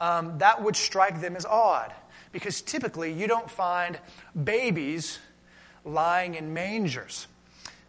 Um, 0.00 0.38
that 0.38 0.64
would 0.64 0.74
strike 0.74 1.20
them 1.20 1.36
as 1.36 1.46
odd 1.46 1.92
because 2.32 2.60
typically 2.60 3.12
you 3.12 3.28
don't 3.28 3.48
find 3.48 3.96
babies 4.34 5.20
lying 5.84 6.34
in 6.34 6.52
mangers. 6.52 7.28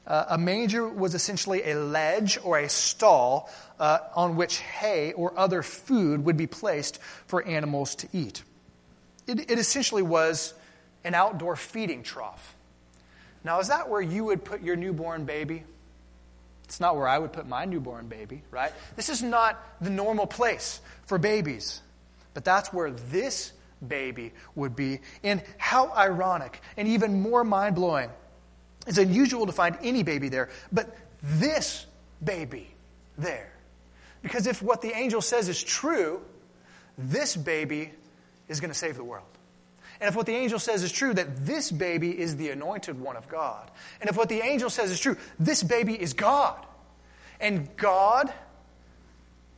Uh, 0.06 0.26
a 0.30 0.38
manger 0.38 0.88
was 0.88 1.14
essentially 1.14 1.64
a 1.70 1.76
ledge 1.76 2.40
or 2.44 2.58
a 2.58 2.68
stall 2.68 3.50
uh, 3.80 4.00
on 4.16 4.36
which 4.36 4.58
hay 4.58 5.14
or 5.14 5.38
other 5.38 5.62
food 5.62 6.26
would 6.26 6.38
be 6.38 6.48
placed 6.48 7.00
for 7.28 7.46
animals 7.46 7.96
to 7.96 8.08
eat. 8.12 8.44
It, 9.28 9.52
it 9.52 9.60
essentially 9.60 10.02
was 10.02 10.54
an 11.04 11.14
outdoor 11.14 11.56
feeding 11.56 12.04
trough. 12.04 12.56
Now, 13.44 13.60
is 13.60 13.70
that 13.70 13.90
where 13.90 14.02
you 14.02 14.26
would 14.26 14.44
put 14.44 14.62
your 14.62 14.76
newborn 14.76 15.26
baby? 15.26 15.64
It's 16.66 16.80
not 16.80 16.96
where 16.96 17.08
I 17.08 17.20
would 17.20 17.34
put 17.34 17.48
my 17.48 17.66
newborn 17.66 18.08
baby, 18.08 18.44
right? 18.50 18.72
This 18.96 19.10
is 19.10 19.22
not 19.22 19.62
the 19.82 19.90
normal 19.90 20.26
place 20.26 20.80
for 21.06 21.18
babies. 21.18 21.82
But 22.34 22.46
that's 22.46 22.72
where 22.72 22.92
this 22.92 23.52
baby 23.86 24.32
would 24.56 24.76
be. 24.76 25.00
And 25.24 25.44
how 25.58 25.92
ironic 25.92 26.62
and 26.78 26.88
even 26.88 27.22
more 27.22 27.44
mind 27.44 27.76
blowing 27.76 28.10
it's 28.88 28.98
unusual 28.98 29.46
to 29.46 29.52
find 29.52 29.78
any 29.84 30.04
baby 30.04 30.30
there, 30.30 30.50
but 30.72 30.96
this 31.22 31.86
baby 32.24 32.68
there. 33.18 33.52
Because 34.22 34.48
if 34.48 34.62
what 34.62 34.82
the 34.82 34.96
angel 34.96 35.22
says 35.22 35.50
is 35.50 35.62
true, 35.64 36.22
this 36.98 37.36
baby 37.36 37.92
is 38.48 38.60
going 38.60 38.72
to 38.72 38.78
save 38.78 38.96
the 38.96 39.04
world. 39.04 39.26
And 40.00 40.08
if 40.08 40.16
what 40.16 40.26
the 40.26 40.36
angel 40.36 40.58
says 40.58 40.82
is 40.82 40.92
true, 40.92 41.14
that 41.14 41.46
this 41.46 41.72
baby 41.72 42.20
is 42.20 42.36
the 42.36 42.50
anointed 42.50 43.00
one 43.00 43.16
of 43.16 43.28
God. 43.28 43.70
And 44.00 44.10
if 44.10 44.18
what 44.18 44.30
the 44.30 44.42
angel 44.42 44.70
says 44.70 44.90
is 44.90 45.00
true, 45.00 45.16
this 45.40 45.62
baby 45.62 46.00
is 46.00 46.14
God. 46.14 46.66
And 47.40 47.76
God, 47.78 48.34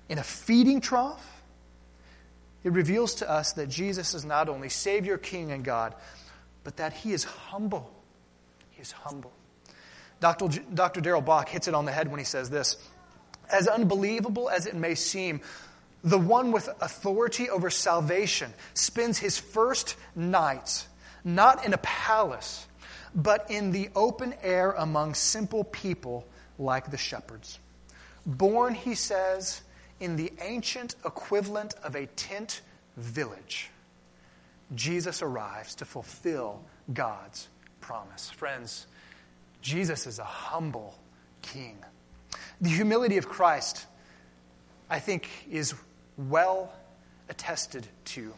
in 0.10 0.18
a 0.18 0.24
feeding 0.24 0.82
trough, 0.82 1.42
it 2.64 2.72
reveals 2.72 3.16
to 3.16 3.30
us 3.30 3.54
that 3.54 3.70
Jesus 3.70 4.14
is 4.14 4.26
not 4.26 4.50
only 4.50 4.70
Savior, 4.70 5.18
King, 5.18 5.52
and 5.52 5.64
God, 5.64 5.96
but 6.64 6.78
that 6.78 6.94
He 6.94 7.14
is 7.14 7.24
humble 7.24 7.90
is 8.84 8.92
humble. 8.92 9.32
Dr. 10.20 10.50
Dr. 10.74 11.02
Darrell 11.02 11.22
Bock 11.22 11.50
hits 11.50 11.68
it 11.68 11.74
on 11.74 11.86
the 11.86 11.92
head 11.92 12.10
when 12.10 12.20
he 12.20 12.26
says 12.26 12.50
this 12.50 12.78
As 13.50 13.68
unbelievable 13.68 14.50
as 14.50 14.68
it 14.68 14.76
may 14.76 14.94
seem, 14.94 15.42
the 16.04 16.20
one 16.20 16.52
with 16.52 16.68
authority 16.82 17.50
over 17.50 17.70
salvation 17.70 18.54
spends 18.74 19.18
his 19.18 19.40
first 19.40 19.96
nights 20.16 20.88
not 21.24 21.66
in 21.66 21.74
a 21.74 21.78
palace, 21.78 22.68
but 23.16 23.50
in 23.50 23.72
the 23.72 23.90
open 23.96 24.34
air 24.44 24.72
among 24.72 25.14
simple 25.14 25.64
people 25.64 26.28
like 26.60 26.92
the 26.92 26.98
shepherds. 26.98 27.60
Born, 28.26 28.76
he 28.76 28.96
says, 28.96 29.62
in 30.02 30.18
the 30.18 30.34
ancient 30.42 30.96
equivalent 31.06 31.76
of 31.84 31.96
a 31.96 32.06
tent 32.08 32.62
village, 32.98 33.70
Jesus 34.76 35.22
arrives 35.22 35.76
to 35.76 35.86
fulfill 35.86 36.62
God's 36.92 37.48
promise. 37.84 38.30
Friends, 38.30 38.88
Jesus 39.62 40.08
is 40.08 40.18
a 40.18 40.24
humble 40.24 40.98
king. 41.42 41.78
The 42.62 42.70
humility 42.70 43.18
of 43.18 43.28
Christ, 43.28 43.86
I 44.90 45.00
think, 45.00 45.28
is 45.52 45.74
well 46.18 46.74
attested 47.28 47.86
to. 48.06 48.34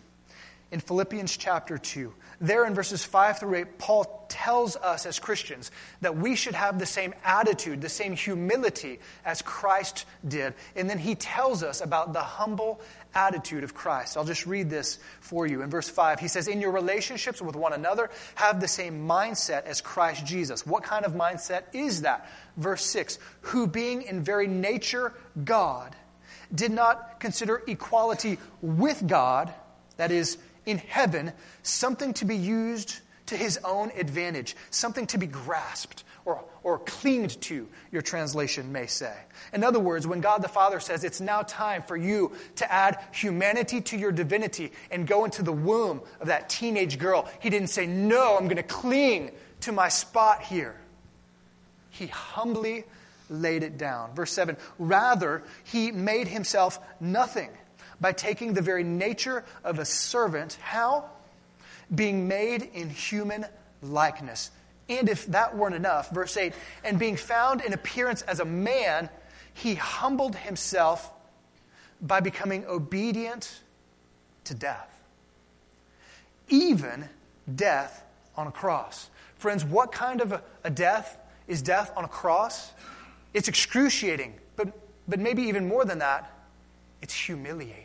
In 0.72 0.80
Philippians 0.80 1.38
chapter 1.38 1.78
2, 1.78 2.14
there 2.42 2.66
in 2.66 2.74
verses 2.74 3.04
5 3.04 3.40
through 3.40 3.56
8, 3.56 3.78
Paul 3.78 4.26
tells 4.30 4.76
us 4.76 5.06
as 5.06 5.20
Christians 5.20 5.72
that 6.02 6.18
we 6.18 6.36
should 6.36 6.56
have 6.56 6.80
the 6.80 6.86
same 6.86 7.14
attitude, 7.24 7.82
the 7.82 7.90
same 7.90 8.16
humility 8.16 9.00
as 9.24 9.42
Christ 9.42 10.06
did. 10.28 10.54
And 10.76 10.90
then 10.90 11.00
he 11.00 11.16
tells 11.16 11.64
us 11.64 11.82
about 11.82 12.14
the 12.14 12.22
humble 12.22 12.82
attitude 13.14 13.64
of 13.64 13.74
Christ. 13.74 14.18
I'll 14.18 14.26
just 14.26 14.46
read 14.46 14.70
this 14.70 15.00
for 15.22 15.48
you. 15.48 15.62
In 15.62 15.70
verse 15.70 15.88
5, 15.88 16.20
he 16.20 16.28
says, 16.28 16.48
In 16.48 16.60
your 16.60 16.72
relationships 16.72 17.42
with 17.42 17.56
one 17.56 17.74
another, 17.74 18.10
have 18.36 18.60
the 18.60 18.68
same 18.68 19.08
mindset 19.08 19.66
as 19.66 19.82
Christ 19.82 20.26
Jesus. 20.26 20.66
What 20.66 20.84
kind 20.84 21.06
of 21.06 21.14
mindset 21.14 21.64
is 21.74 22.02
that? 22.02 22.30
Verse 22.58 22.84
6, 22.84 23.20
who 23.42 23.68
being 23.68 24.02
in 24.02 24.24
very 24.24 24.48
nature 24.48 25.14
God, 25.44 25.96
did 26.54 26.72
not 26.72 27.20
consider 27.20 27.64
equality 27.68 28.38
with 28.62 29.08
God, 29.08 29.54
that 29.98 30.12
is, 30.12 30.38
in 30.66 30.78
heaven, 30.78 31.32
something 31.64 32.14
to 32.16 32.26
be 32.26 32.36
used 32.36 33.00
to 33.28 33.38
his 33.38 33.60
own 33.64 33.92
advantage, 33.98 34.56
something 34.70 35.08
to 35.08 35.18
be 35.18 35.28
grasped 35.28 36.04
or, 36.26 36.44
or 36.64 36.80
clinged 36.80 37.40
to, 37.42 37.68
your 37.92 38.02
translation 38.02 38.72
may 38.72 38.88
say. 38.88 39.14
In 39.54 39.64
other 39.64 39.80
words, 39.80 40.08
when 40.08 40.22
God 40.22 40.42
the 40.42 40.48
Father 40.48 40.80
says 40.80 41.04
it's 41.04 41.22
now 41.22 41.44
time 41.44 41.84
for 41.84 41.96
you 41.96 42.32
to 42.56 42.72
add 42.72 43.00
humanity 43.12 43.82
to 43.82 43.98
your 43.98 44.12
divinity 44.12 44.72
and 44.90 45.08
go 45.08 45.26
into 45.26 45.44
the 45.44 45.52
womb 45.52 46.02
of 46.20 46.28
that 46.28 46.50
teenage 46.50 46.98
girl, 46.98 47.30
he 47.40 47.50
didn't 47.50 47.70
say, 47.70 47.86
No, 47.86 48.38
I'm 48.38 48.46
going 48.46 48.58
to 48.58 48.64
cling 48.64 49.32
to 49.62 49.72
my 49.72 49.90
spot 49.90 50.42
here. 50.42 50.76
He 51.92 52.08
humbly 52.08 52.86
laid 53.30 53.64
it 53.64 53.78
down. 53.78 54.14
Verse 54.16 54.32
7 54.32 54.58
Rather, 54.80 55.44
he 55.64 55.92
made 55.92 56.28
himself 56.28 56.80
nothing 57.00 57.50
by 58.00 58.12
taking 58.12 58.54
the 58.54 58.62
very 58.62 58.84
nature 58.84 59.44
of 59.64 59.80
a 59.80 59.86
servant. 59.86 60.58
How? 60.62 61.06
Being 61.94 62.28
made 62.28 62.64
in 62.74 62.90
human 62.90 63.46
likeness. 63.82 64.52
And 64.88 65.10
if 65.10 65.26
that 65.28 65.56
weren't 65.56 65.76
enough, 65.76 66.12
verse 66.12 66.38
8, 66.38 66.54
and 66.84 67.00
being 67.00 67.16
found 67.16 67.62
in 67.62 67.74
appearance 67.74 68.22
as 68.24 68.40
a 68.40 68.46
man, 68.46 69.10
he 69.54 69.76
humbled 69.76 70.36
himself 70.36 71.12
by 72.02 72.20
becoming 72.20 72.66
obedient 72.66 73.62
to 74.44 74.54
death. 74.54 74.92
Even 76.50 77.10
death 77.54 78.04
on 78.36 78.48
a 78.48 78.52
cross. 78.52 79.10
Friends, 79.38 79.66
what 79.66 79.92
kind 79.92 80.22
of 80.22 80.32
a, 80.32 80.42
a 80.64 80.70
death 80.70 81.18
is 81.48 81.62
death 81.62 81.92
on 81.96 82.06
a 82.06 82.08
cross? 82.08 82.72
It's 83.34 83.48
excruciating, 83.48 84.36
but, 84.56 84.70
but 85.08 85.20
maybe 85.20 85.44
even 85.44 85.68
more 85.68 85.86
than 85.86 86.00
that, 86.00 86.32
it's 87.02 87.14
humiliating. 87.14 87.85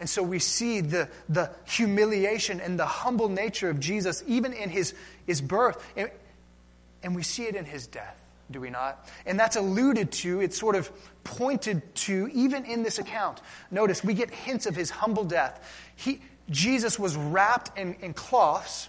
And 0.00 0.08
so 0.08 0.22
we 0.22 0.38
see 0.38 0.80
the, 0.80 1.08
the 1.28 1.50
humiliation 1.66 2.60
and 2.60 2.78
the 2.78 2.86
humble 2.86 3.28
nature 3.28 3.70
of 3.70 3.80
Jesus, 3.80 4.22
even 4.26 4.52
in 4.52 4.68
his, 4.68 4.94
his 5.26 5.40
birth. 5.40 5.84
And, 5.96 6.10
and 7.02 7.14
we 7.14 7.22
see 7.22 7.44
it 7.44 7.54
in 7.54 7.64
his 7.64 7.86
death, 7.86 8.16
do 8.50 8.60
we 8.60 8.70
not? 8.70 9.08
And 9.24 9.38
that's 9.38 9.56
alluded 9.56 10.10
to, 10.12 10.40
it's 10.40 10.58
sort 10.58 10.74
of 10.74 10.90
pointed 11.22 11.94
to, 11.96 12.28
even 12.32 12.64
in 12.64 12.82
this 12.82 12.98
account. 12.98 13.40
Notice, 13.70 14.02
we 14.02 14.14
get 14.14 14.30
hints 14.30 14.66
of 14.66 14.74
his 14.74 14.90
humble 14.90 15.24
death. 15.24 15.60
He, 15.96 16.20
Jesus 16.50 16.98
was 16.98 17.16
wrapped 17.16 17.78
in, 17.78 17.94
in 18.00 18.14
cloths 18.14 18.88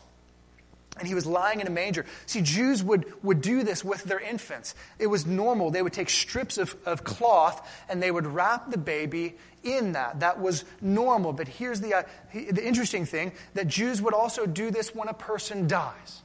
and 0.97 1.07
he 1.07 1.13
was 1.13 1.25
lying 1.25 1.59
in 1.59 1.67
a 1.67 1.71
manger. 1.71 2.05
See, 2.25 2.41
Jews 2.41 2.83
would, 2.83 3.05
would 3.23 3.41
do 3.41 3.63
this 3.63 3.83
with 3.83 4.03
their 4.03 4.19
infants. 4.19 4.75
It 4.97 5.07
was 5.07 5.25
normal. 5.25 5.71
They 5.71 5.81
would 5.81 5.93
take 5.93 6.09
strips 6.09 6.57
of, 6.57 6.75
of 6.85 7.03
cloth 7.03 7.67
and 7.89 8.01
they 8.01 8.11
would 8.11 8.25
wrap 8.25 8.71
the 8.71 8.77
baby 8.77 9.35
in 9.63 9.93
that. 9.93 10.21
That 10.21 10.39
was 10.39 10.63
normal. 10.81 11.33
But 11.33 11.47
here's 11.47 11.81
the, 11.81 11.95
uh, 11.95 12.03
the 12.33 12.65
interesting 12.65 13.05
thing 13.05 13.33
that 13.55 13.67
Jews 13.67 14.01
would 14.01 14.13
also 14.13 14.45
do 14.45 14.71
this 14.71 14.95
when 14.95 15.09
a 15.09 15.13
person 15.13 15.67
dies. 15.67 16.21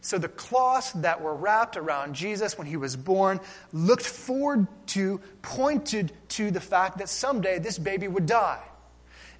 So 0.00 0.18
the 0.18 0.28
cloths 0.28 0.92
that 0.92 1.22
were 1.22 1.34
wrapped 1.34 1.76
around 1.76 2.14
Jesus 2.14 2.58
when 2.58 2.66
he 2.66 2.76
was 2.76 2.94
born 2.94 3.40
looked 3.72 4.04
forward 4.04 4.66
to, 4.88 5.20
pointed 5.40 6.12
to 6.30 6.50
the 6.50 6.60
fact 6.60 6.98
that 6.98 7.08
someday 7.08 7.58
this 7.58 7.78
baby 7.78 8.06
would 8.06 8.26
die. 8.26 8.60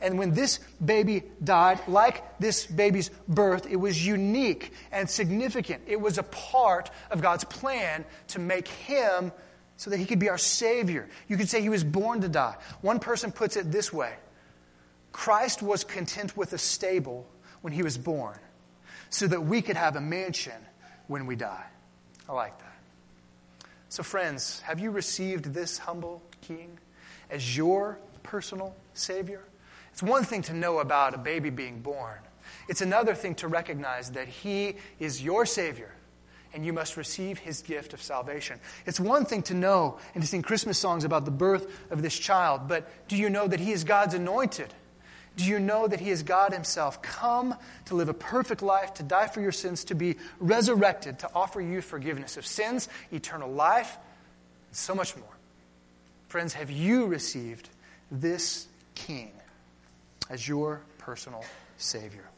And 0.05 0.19
when 0.19 0.35
this 0.35 0.61
baby 0.85 1.23
died, 1.43 1.81
like 1.89 2.39
this 2.39 2.67
baby's 2.67 3.09
birth, 3.27 3.67
it 3.71 3.77
was 3.77 4.07
unique 4.07 4.71
and 4.93 5.09
significant. 5.09 5.83
It 5.87 5.99
was 5.99 6.19
a 6.19 6.23
part 6.25 6.91
of 7.11 7.23
God's 7.23 7.45
plan 7.45 8.05
to 8.29 8.39
make 8.39 8.69
him 8.69 9.33
so 9.79 9.89
that 9.89 9.97
he 9.97 10.05
could 10.05 10.19
be 10.19 10.29
our 10.29 10.37
Savior. 10.37 11.09
You 11.27 11.39
could 11.39 11.49
say 11.49 11.63
he 11.63 11.71
was 11.71 11.83
born 11.83 12.21
to 12.21 12.29
die. 12.29 12.57
One 12.83 13.01
person 13.01 13.33
puts 13.33 13.57
it 13.57 13.73
this 13.73 13.93
way 13.93 14.13
Christ 15.11 15.63
was 15.63 15.85
content 15.85 16.37
with 16.37 16.53
a 16.53 16.59
stable 16.59 17.27
when 17.63 17.73
he 17.73 17.83
was 17.83 17.97
born, 17.97 18.39
so 19.09 19.27
that 19.27 19.43
we 19.43 19.63
could 19.63 19.77
have 19.77 19.97
a 19.97 20.03
mansion 20.03 20.61
when 21.07 21.25
we 21.25 21.35
die. 21.35 21.65
I 22.29 22.33
like 22.33 22.59
that. 22.59 22.77
So, 23.89 24.03
friends, 24.03 24.61
have 24.61 24.81
you 24.81 24.91
received 24.91 25.47
this 25.55 25.79
humble 25.79 26.21
King 26.43 26.79
as 27.31 27.57
your 27.57 27.99
personal 28.23 28.77
Savior? 28.93 29.43
It's 29.95 30.03
one 30.03 30.25
thing 30.25 30.43
to 30.43 30.55
know 30.55 30.81
about 30.81 31.15
a 31.15 31.19
baby 31.19 31.51
being 31.51 31.79
born, 31.81 32.19
it's 32.69 32.81
another 32.81 33.15
thing 33.15 33.37
to 33.37 33.47
recognize 33.47 34.11
that 34.11 34.27
He 34.27 34.75
is 34.99 35.23
your 35.23 35.47
Savior 35.47 35.93
and 36.53 36.67
you 36.67 36.73
must 36.73 36.97
receive 36.97 37.39
his 37.39 37.63
gift 37.63 37.93
of 37.95 38.01
salvation. 38.01 38.61
It's 38.87 39.01
one 39.01 39.25
thing 39.25 39.43
to 39.45 39.55
know 39.55 39.99
and 40.15 40.23
to 40.23 40.29
sing 40.29 40.43
Christmas 40.43 40.79
songs 40.79 41.05
about 41.05 41.25
the 41.25 41.33
birth 41.33 41.67
of 41.91 42.01
this 42.01 42.17
child, 42.17 42.69
but 42.69 42.89
do 43.09 43.17
you 43.17 43.29
know 43.29 43.49
that 43.49 43.59
he 43.59 43.73
is 43.73 43.83
God's 43.83 44.15
anointed? 44.15 44.73
Do 45.37 45.45
you 45.45 45.59
know 45.59 45.89
that 45.89 45.99
he 45.99 46.11
is 46.11 46.23
God 46.23 46.53
himself, 46.53 47.03
come 47.03 47.57
to 47.87 47.97
live 47.97 48.09
a 48.09 48.15
perfect 48.15 48.63
life, 48.63 48.95
to 48.95 49.03
die 49.03 49.27
for 49.27 49.41
your 49.41 49.51
sins, 49.51 49.83
to 49.87 49.97
be 49.97 50.15
resurrected, 50.39 51.19
to 51.21 51.31
offer 51.35 51.61
you 51.61 51.83
forgiveness 51.83 52.37
of 52.37 52.47
sins, 52.47 52.89
eternal 53.13 53.51
life, 53.51 53.99
and 54.69 54.77
so 54.77 54.95
much 54.95 55.17
more? 55.17 55.27
Friends, 56.29 56.55
have 56.55 56.71
you 56.71 57.07
received 57.07 57.69
this 58.13 58.69
king 58.95 59.33
as 60.31 60.47
your 60.47 60.83
personal 60.99 61.45
Savior? 61.79 62.29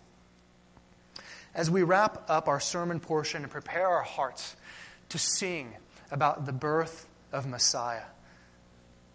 As 1.55 1.71
we 1.71 1.83
wrap 1.83 2.29
up 2.29 2.49
our 2.49 2.61
sermon 2.61 3.01
portion 3.01 3.43
and 3.43 3.51
prepare 3.51 3.87
our 3.87 4.03
hearts 4.03 4.57
to 5.09 5.19
sing 5.19 5.73
about 6.11 6.45
the 6.45 6.53
birth 6.53 7.07
of 7.33 7.47
Messiah, 7.47 8.03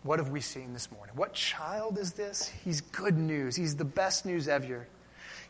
what 0.04 0.18
have 0.18 0.30
we 0.30 0.42
seen 0.42 0.74
this 0.74 0.92
morning? 0.92 1.16
What 1.16 1.34
child 1.34 2.00
is 2.00 2.14
this? 2.14 2.52
He's 2.66 2.82
good 2.82 3.18
news. 3.18 3.56
He's 3.56 3.76
the 3.76 3.86
best 3.86 4.26
news 4.26 4.48
ever. 4.48 4.88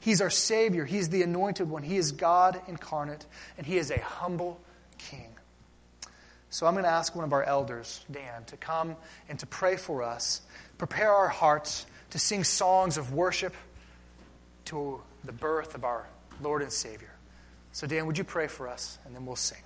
He's 0.01 0.19
our 0.19 0.29
Savior. 0.29 0.83
He's 0.83 1.09
the 1.09 1.21
anointed 1.21 1.69
one. 1.69 1.83
He 1.83 1.95
is 1.95 2.11
God 2.11 2.59
incarnate, 2.67 3.25
and 3.57 3.65
He 3.65 3.77
is 3.77 3.91
a 3.91 3.99
humble 3.99 4.59
King. 4.97 5.29
So 6.49 6.65
I'm 6.65 6.73
going 6.73 6.83
to 6.83 6.89
ask 6.89 7.15
one 7.15 7.23
of 7.23 7.31
our 7.31 7.43
elders, 7.43 8.03
Dan, 8.11 8.43
to 8.47 8.57
come 8.57 8.97
and 9.29 9.39
to 9.39 9.45
pray 9.45 9.77
for 9.77 10.03
us, 10.03 10.41
prepare 10.77 11.13
our 11.13 11.29
hearts 11.29 11.85
to 12.11 12.19
sing 12.19 12.43
songs 12.43 12.97
of 12.97 13.13
worship 13.13 13.55
to 14.65 15.01
the 15.23 15.31
birth 15.31 15.75
of 15.75 15.83
our 15.83 16.07
Lord 16.41 16.61
and 16.61 16.71
Savior. 16.71 17.13
So, 17.71 17.87
Dan, 17.87 18.05
would 18.05 18.17
you 18.17 18.23
pray 18.23 18.47
for 18.47 18.67
us, 18.67 18.99
and 19.05 19.15
then 19.15 19.25
we'll 19.25 19.35
sing. 19.35 19.61